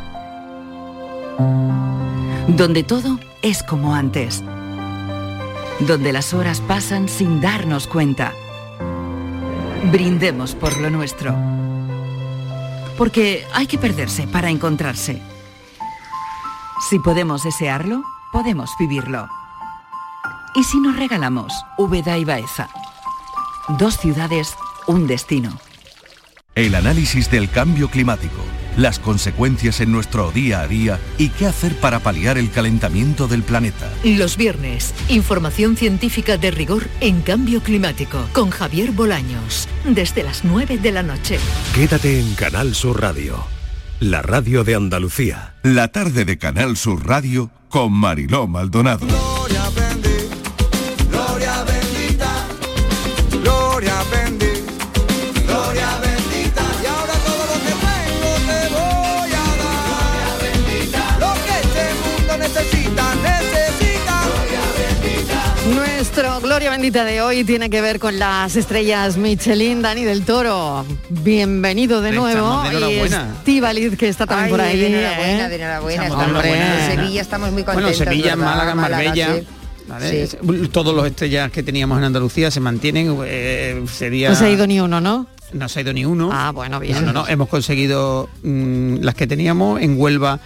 [2.47, 4.45] Donde todo es como antes.
[5.81, 8.35] Donde las horas pasan sin darnos cuenta.
[9.91, 11.35] Brindemos por lo nuestro.
[12.99, 15.23] Porque hay que perderse para encontrarse.
[16.91, 19.27] Si podemos desearlo, podemos vivirlo.
[20.55, 22.69] ¿Y si nos regalamos Úbeda y Baeza?
[23.79, 24.55] Dos ciudades,
[24.87, 25.64] un destino.
[26.57, 28.41] El análisis del cambio climático,
[28.77, 33.43] las consecuencias en nuestro día a día y qué hacer para paliar el calentamiento del
[33.43, 33.93] planeta.
[34.05, 40.79] Los viernes, información científica de rigor en cambio climático con Javier Bolaños, desde las 9
[40.79, 41.41] de la noche.
[41.75, 43.45] Quédate en Canal Sur Radio,
[43.99, 45.55] la radio de Andalucía.
[45.65, 49.09] La tarde de Canal Sur Radio con Mariló Maldonado.
[49.09, 49.84] Gloria
[66.65, 70.87] Gloria Bendita de hoy tiene que ver con las estrellas Michelin, Dani del Toro.
[71.11, 72.63] Bienvenido de nuevo.
[72.63, 73.01] de y.
[73.01, 74.79] Estíbaliz, que está también Ay, por ahí.
[74.81, 75.49] de enhorabuena, ¿eh?
[75.51, 76.03] de enhorabuena.
[76.07, 76.87] Estamos- Estamos Hombre.
[76.87, 77.99] en Sevilla estamos muy Bueno, contentos.
[78.09, 78.51] Sevilla, ¿verdad?
[78.51, 79.35] Málaga, Marbella.
[79.37, 79.47] sí.
[79.87, 80.11] ¿vale?
[80.11, 80.17] Sí.
[80.17, 83.15] Es- Todos los estrellas que teníamos en Andalucía se mantienen.
[83.27, 84.31] eh, sería...
[84.31, 85.27] No se ha ido ni uno, ¿no?
[85.53, 86.31] No se ha ido ni uno.
[86.33, 86.95] Ah, bueno, bien.
[86.95, 90.41] No, no, no, hemos conseguido mm, las que teníamos en Huelva.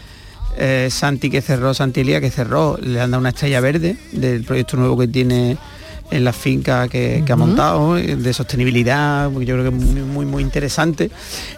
[0.56, 4.42] eh, Santi que cerró, Santi Elía que cerró, le han dado una estrella verde del
[4.42, 5.56] proyecto nuevo que tiene
[6.10, 10.02] en la finca que, que ha montado, eh, de sostenibilidad, yo creo que es muy,
[10.02, 11.10] muy, muy interesante.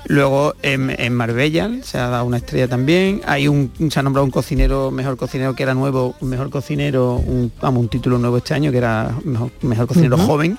[0.06, 3.20] Luego en, en Marbella se ha dado una estrella también.
[3.26, 7.14] Hay un, se ha nombrado un cocinero, mejor cocinero que era nuevo, un mejor cocinero,
[7.14, 10.58] un, vamos, un título nuevo este año que era mejor, mejor cocinero joven.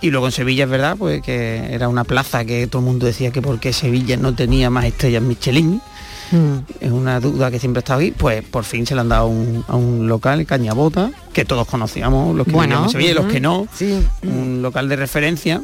[0.00, 3.06] Y luego en Sevilla es verdad, pues que era una plaza que todo el mundo
[3.06, 5.80] decía que porque Sevilla no tenía más estrellas Michelin.
[6.32, 6.58] Mm.
[6.80, 9.26] Es una duda que siempre estado ahí, pues por fin se le han dado a
[9.26, 13.40] un, a un local, Cañabota, que todos conocíamos, los que Bueno, Sevilla y los que
[13.40, 13.68] no,
[14.22, 15.62] un local de referencia.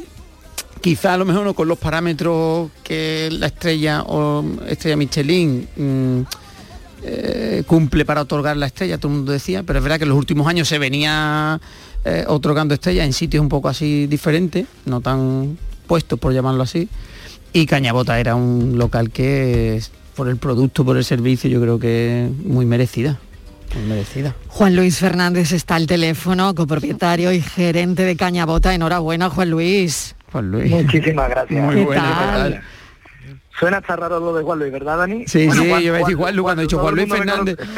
[0.80, 6.20] Quizá a lo mejor no con los parámetros que la estrella o estrella Michelin mm,
[7.02, 10.10] eh, cumple para otorgar la estrella, todo el mundo decía, pero es verdad que en
[10.10, 11.60] los últimos años se venía
[12.04, 16.88] eh, otorgando estrellas en sitios un poco así diferentes, no tan puestos por llamarlo así,
[17.52, 19.80] y Cañabota era un local que
[20.18, 23.20] por el producto, por el servicio, yo creo que muy merecida,
[23.72, 24.34] muy merecida.
[24.48, 28.74] Juan Luis Fernández está al teléfono, copropietario y gerente de Cañabota.
[28.74, 30.16] Enhorabuena, Juan Luis.
[30.32, 30.72] Juan Luis.
[30.72, 31.64] Muchísimas gracias.
[31.64, 32.52] Muy ¿Qué bueno, tal?
[32.52, 32.62] ¿qué tal?
[33.58, 35.24] Suena hasta raro lo de Juan Luis, ¿verdad, Dani?
[35.26, 37.08] Sí, Bueno, sí, Juan- yo iba a decir Juan- Luis cuando he dicho Juan Luis
[37.08, 37.56] me Fernández.
[37.58, 37.68] Juan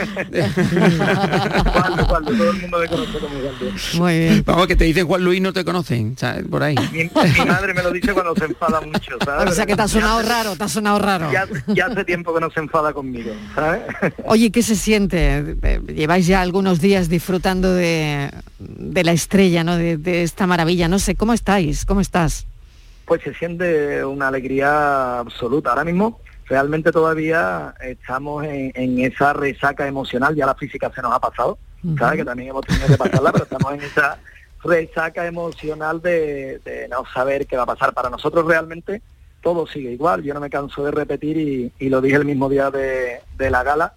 [1.96, 3.94] Luis, Juan Luis, todo el mundo me conoce como Juan Luis.
[3.94, 4.42] Muy bien.
[4.46, 6.44] Vamos, que te dicen Juan Luis no te conocen, ¿sabes?
[6.50, 6.74] Por ahí.
[6.92, 9.50] Mi, mi madre me lo dice cuando se enfada mucho, ¿sabes?
[9.50, 11.30] O sea que te ha sonado raro, te ha sonado raro.
[11.32, 13.82] Ya, ya hace tiempo que no se enfada conmigo, ¿sabes?
[14.26, 15.56] Oye, ¿qué se siente?
[15.62, 19.76] Eh, Lleváis ya algunos días disfrutando de, de la estrella, ¿no?
[19.76, 20.88] De, de esta maravilla.
[20.88, 21.84] No sé, ¿cómo estáis?
[21.84, 22.46] ¿Cómo estás?
[23.10, 25.70] Pues se siente una alegría absoluta.
[25.70, 31.12] Ahora mismo realmente todavía estamos en, en esa resaca emocional, ya la física se nos
[31.12, 31.58] ha pasado,
[31.98, 32.18] ¿sabes?
[32.18, 34.16] Que también hemos tenido que pasarla, pero estamos en esa
[34.62, 37.92] resaca emocional de, de no saber qué va a pasar.
[37.94, 39.02] Para nosotros realmente
[39.40, 42.48] todo sigue igual, yo no me canso de repetir y, y lo dije el mismo
[42.48, 43.94] día de, de la gala,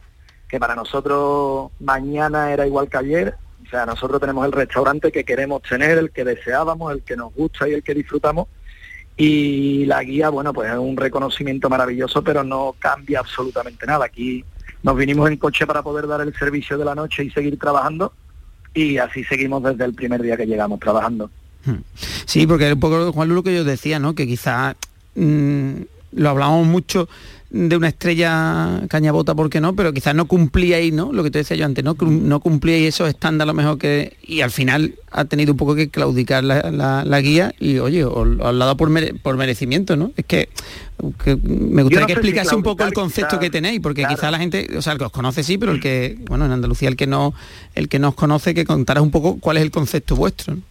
[0.48, 5.24] que para nosotros mañana era igual que ayer, o sea, nosotros tenemos el restaurante que
[5.24, 8.48] queremos tener, el que deseábamos, el que nos gusta y el que disfrutamos,
[9.16, 14.06] y la guía, bueno, pues es un reconocimiento maravilloso, pero no cambia absolutamente nada.
[14.06, 14.44] Aquí
[14.82, 18.14] nos vinimos en coche para poder dar el servicio de la noche y seguir trabajando,
[18.74, 21.30] y así seguimos desde el primer día que llegamos trabajando.
[22.26, 24.16] Sí, porque un poco Juan lo que yo decía, ¿no?
[24.16, 24.76] Que quizá
[25.16, 25.74] mm,
[26.14, 27.08] lo hablamos mucho
[27.56, 29.76] de una estrella cañabota, ¿por qué no?
[29.76, 31.14] Pero quizás no cumplíais, ¿no?
[31.14, 31.96] Lo que te decía yo antes, ¿no?
[32.02, 34.18] No cumplíais esos estándares a lo mejor que...
[34.24, 38.04] Y al final ha tenido un poco que claudicar la, la- la guía y, oye,
[38.06, 40.12] os, os lo ha dado por, mere- por merecimiento, ¿no?
[40.18, 40.50] Es que,
[41.24, 44.02] que me gustaría no que si explicase un poco el concepto quizás- que tenéis, porque
[44.02, 44.16] claro.
[44.16, 46.52] quizá la gente, o sea, el que os conoce sí, pero el que, bueno, en
[46.54, 47.36] Andalucía el que no,
[47.76, 50.62] el que no os conoce, que contaras un poco cuál es el concepto vuestro, ¿no?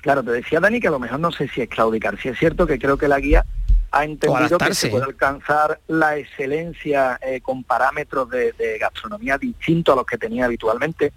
[0.00, 2.36] Claro, te decía Dani que a lo mejor no sé si es claudicar, si es
[2.36, 3.44] cierto que creo que la guía
[3.92, 9.92] ha entendido que se puede alcanzar la excelencia eh, con parámetros de, de gastronomía distintos
[9.92, 11.12] a los que tenía habitualmente.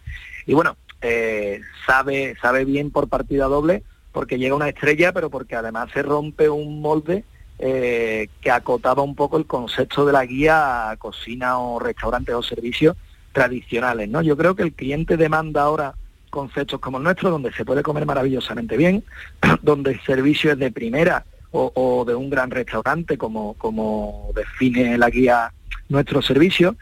[0.45, 5.55] Y bueno, eh, sabe, sabe bien por partida doble porque llega una estrella, pero porque
[5.55, 7.23] además se rompe un molde
[7.59, 12.43] eh, que acotaba un poco el concepto de la guía a cocina o restaurantes o
[12.43, 12.97] servicios
[13.31, 14.09] tradicionales.
[14.09, 14.21] ¿no?
[14.21, 15.95] Yo creo que el cliente demanda ahora
[16.29, 19.03] conceptos como el nuestro, donde se puede comer maravillosamente bien,
[19.61, 25.09] donde el servicio es de primera o, de un gran restaurante, como, como define la
[25.09, 25.53] guía
[25.87, 26.75] nuestro servicio,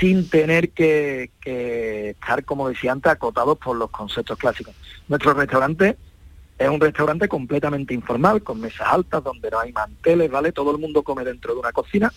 [0.00, 4.74] sin tener que, que estar, como decía antes, acotados por los conceptos clásicos.
[5.08, 5.96] Nuestro restaurante
[6.58, 10.52] es un restaurante completamente informal, con mesas altas, donde no hay manteles, ¿vale?
[10.52, 12.12] Todo el mundo come dentro de una cocina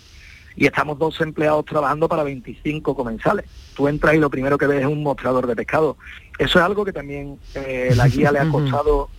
[0.55, 3.45] y estamos dos empleados trabajando para 25 comensales.
[3.75, 5.97] Tú entras y lo primero que ves es un mostrador de pescado.
[6.37, 9.09] Eso es algo que también eh, la guía le ha costado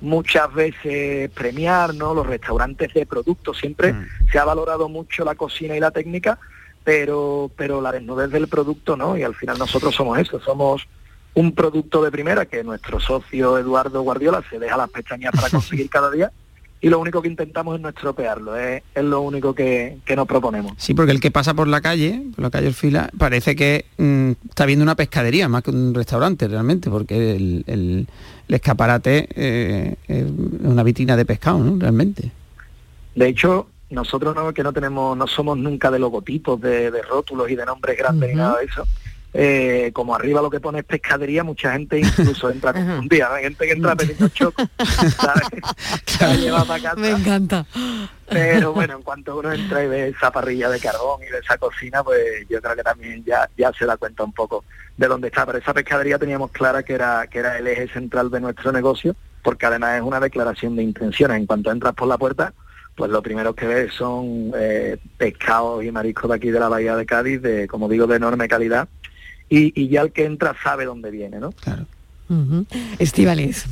[0.00, 2.14] muchas veces premiar, ¿no?
[2.14, 3.94] Los restaurantes de productos siempre
[4.30, 6.38] se ha valorado mucho la cocina y la técnica,
[6.84, 10.88] pero pero la desnudez del producto no, y al final nosotros somos eso, somos
[11.34, 15.88] un producto de primera que nuestro socio Eduardo Guardiola se deja las pestañas para conseguir
[15.90, 16.32] cada día
[16.82, 20.26] y lo único que intentamos es no estropearlo, es, es lo único que, que nos
[20.26, 20.72] proponemos.
[20.78, 24.30] Sí, porque el que pasa por la calle, por la calle Orfila, parece que mm,
[24.48, 28.06] está viendo una pescadería más que un restaurante realmente, porque el, el-
[28.48, 30.24] el escaparate eh, es
[30.64, 31.78] una vitrina de pescado, ¿no?
[31.78, 32.32] Realmente.
[33.14, 37.48] De hecho, nosotros no, que no tenemos, no somos nunca de logotipos, de, de rótulos
[37.50, 38.84] y de nombres grandes ni nada de eso.
[39.32, 43.34] Eh, como arriba lo que pone es pescadería, mucha gente incluso entra confundida, ¿no?
[43.36, 44.62] Hay gente que entra pidiendo choco,
[45.16, 45.48] ¿sabes?
[46.20, 46.96] La lleva para casa.
[46.96, 47.66] Me encanta.
[48.28, 51.58] Pero bueno, en cuanto uno entra y ve esa parrilla de carbón y ve esa
[51.58, 54.64] cocina, pues yo creo que también ya, ya se da cuenta un poco
[54.96, 55.46] de dónde está.
[55.46, 59.16] Pero esa pescadería teníamos clara que era, que era el eje central de nuestro negocio,
[59.42, 61.38] porque además es una declaración de intenciones.
[61.38, 62.52] En cuanto entras por la puerta,
[62.94, 66.96] pues lo primero que ves son eh, pescados y mariscos de aquí de la Bahía
[66.96, 68.88] de Cádiz, de, como digo, de enorme calidad.
[69.50, 71.52] Y, y ya el que entra sabe dónde viene, ¿no?
[72.98, 73.64] Estivaliz.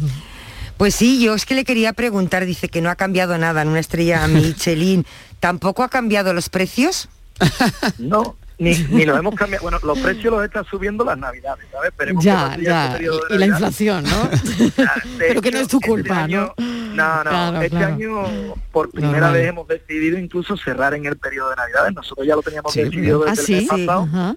[0.76, 3.68] Pues sí, yo es que le quería preguntar, dice que no ha cambiado nada en
[3.68, 5.06] una estrella Michelin.
[5.40, 7.08] ¿Tampoco ha cambiado los precios?
[7.98, 9.62] No, ni, ni los hemos cambiado.
[9.62, 11.90] Bueno, los precios los están subiendo las navidades, ¿sabes?
[11.90, 12.84] Esperemos que Ya, siga ya.
[12.86, 14.30] este periodo de Y la inflación, ¿no?
[15.18, 16.54] Pero que no es tu culpa, ¿no?
[16.58, 17.94] No, no, Claro, este claro.
[17.94, 21.94] año por primera vez hemos decidido incluso cerrar en el periodo de Navidades.
[21.94, 23.54] Nosotros ya lo teníamos Sí, decidido ¿Ah, desde sí?
[23.54, 24.36] el mes Sí, pasado.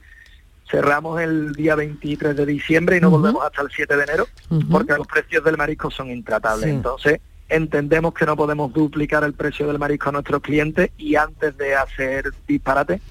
[0.72, 4.26] Cerramos el día 23 de diciembre y no volvemos hasta el 7 de enero
[4.72, 6.64] porque los precios del marisco son intratables.
[6.64, 6.72] Sí.
[6.72, 7.20] Entonces,
[7.50, 11.76] entendemos que no podemos duplicar el precio del marisco a nuestros clientes y antes de
[11.76, 13.02] hacer disparate,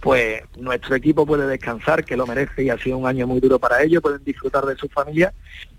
[0.00, 3.58] pues nuestro equipo puede descansar, que lo merece y ha sido un año muy duro
[3.58, 5.32] para ellos, pueden disfrutar de su familia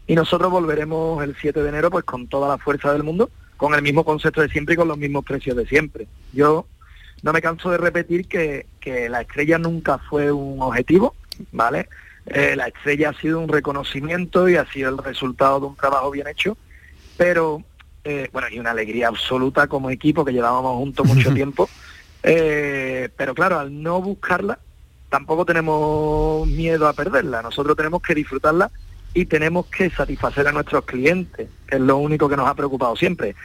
[0.06, 3.74] y nosotros volveremos el 7 de enero pues con toda la fuerza del mundo, con
[3.74, 6.08] el mismo concepto de siempre y con los mismos precios de siempre.
[6.34, 6.66] Yo
[7.24, 11.16] no me canso de repetir que, que la estrella nunca fue un objetivo,
[11.52, 11.88] ¿vale?
[12.26, 16.12] Eh, la estrella ha sido un reconocimiento y ha sido el resultado de un trabajo
[16.12, 16.58] bien hecho,
[17.18, 17.64] pero
[18.04, 21.70] eh, bueno, y una alegría absoluta como equipo que llevábamos juntos mucho tiempo,
[22.24, 24.60] eh, pero claro, al no buscarla,
[25.10, 28.70] tampoco tenemos miedo a perderla, nosotros tenemos que disfrutarla
[29.14, 32.96] y tenemos que satisfacer a nuestros clientes, que es lo único que nos ha preocupado
[32.96, 33.36] siempre.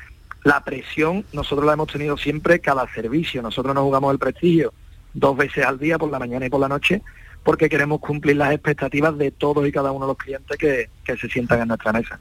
[0.43, 4.75] La presión nosotros la hemos tenido siempre cada servicio, nosotros nos jugamos el prestigio
[5.15, 7.01] dos veces al día, por la mañana y por la noche,
[7.45, 11.17] porque queremos cumplir las expectativas de todos y cada uno de los clientes que, que
[11.17, 12.19] se sientan en nuestra mesa.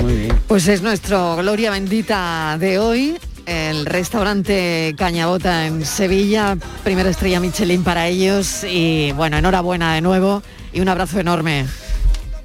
[0.00, 0.38] Muy bien.
[0.46, 3.18] Pues es nuestro Gloria Bendita de hoy.
[3.46, 10.42] el restaurante Cañabota en Sevilla, primera estrella Michelin para ellos y bueno, enhorabuena de nuevo
[10.72, 11.66] y un abrazo enorme.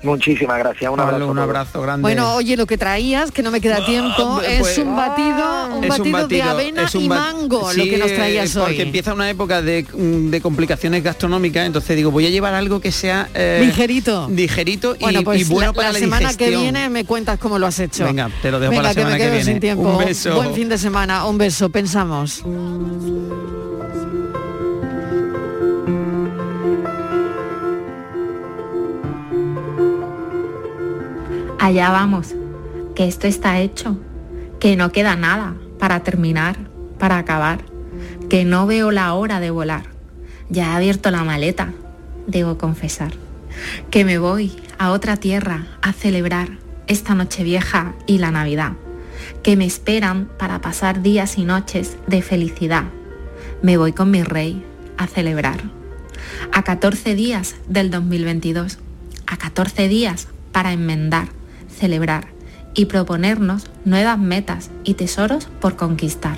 [0.01, 1.31] Muchísimas gracias, un Pablo, abrazo.
[1.31, 2.01] un abrazo grande.
[2.01, 5.83] Bueno, oye, lo que traías, que no me queda tiempo, es pues- un batido, un
[5.83, 8.81] Es batido, de avena es un y mango, lo que nos traías porque hoy.
[8.81, 13.27] empieza una época de, de complicaciones gastronómicas, entonces digo, voy a llevar algo que sea
[13.33, 14.29] eh, Ligerito.
[14.31, 17.37] ligerito y, Bueno, pues y bueno la, para la la, semana que viene me cuentas
[17.37, 18.05] cómo lo has hecho.
[18.05, 19.45] Venga, te lo dejo Venga, para la que me que quedo viene.
[19.51, 19.89] sin tiempo.
[19.89, 20.35] Un beso.
[20.35, 22.41] Buen fin de semana, un beso, pensamos.
[31.59, 32.35] Allá vamos,
[32.95, 33.97] que esto está hecho,
[34.61, 36.55] que no queda nada para terminar,
[36.97, 37.65] para acabar,
[38.29, 39.83] que no veo la hora de volar.
[40.49, 41.73] Ya he abierto la maleta,
[42.27, 43.11] debo confesar,
[43.91, 48.71] que me voy a otra tierra a celebrar esta noche vieja y la Navidad,
[49.43, 52.85] que me esperan para pasar días y noches de felicidad.
[53.61, 54.65] Me voy con mi rey
[54.97, 55.59] a celebrar.
[56.53, 58.79] A 14 días del 2022,
[59.27, 61.27] a 14 días para enmendar,
[61.79, 62.27] celebrar
[62.75, 66.37] y proponernos nuevas metas y tesoros por conquistar.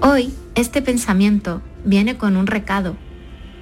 [0.00, 2.96] Hoy este pensamiento viene con un recado,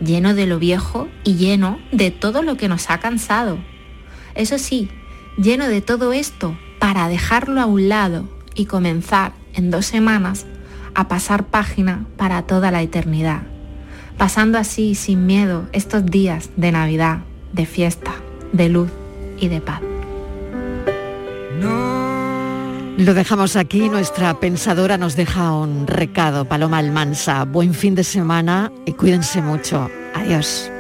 [0.01, 3.59] lleno de lo viejo y lleno de todo lo que nos ha cansado.
[4.35, 4.89] Eso sí,
[5.37, 10.47] lleno de todo esto para dejarlo a un lado y comenzar en dos semanas
[10.95, 13.43] a pasar página para toda la eternidad,
[14.17, 17.21] pasando así sin miedo estos días de Navidad,
[17.53, 18.15] de fiesta,
[18.53, 18.91] de luz
[19.39, 19.81] y de paz.
[23.01, 27.45] Lo dejamos aquí, nuestra pensadora nos deja un recado, Paloma Almansa.
[27.47, 29.89] Buen fin de semana y cuídense mucho.
[30.15, 30.71] Adiós.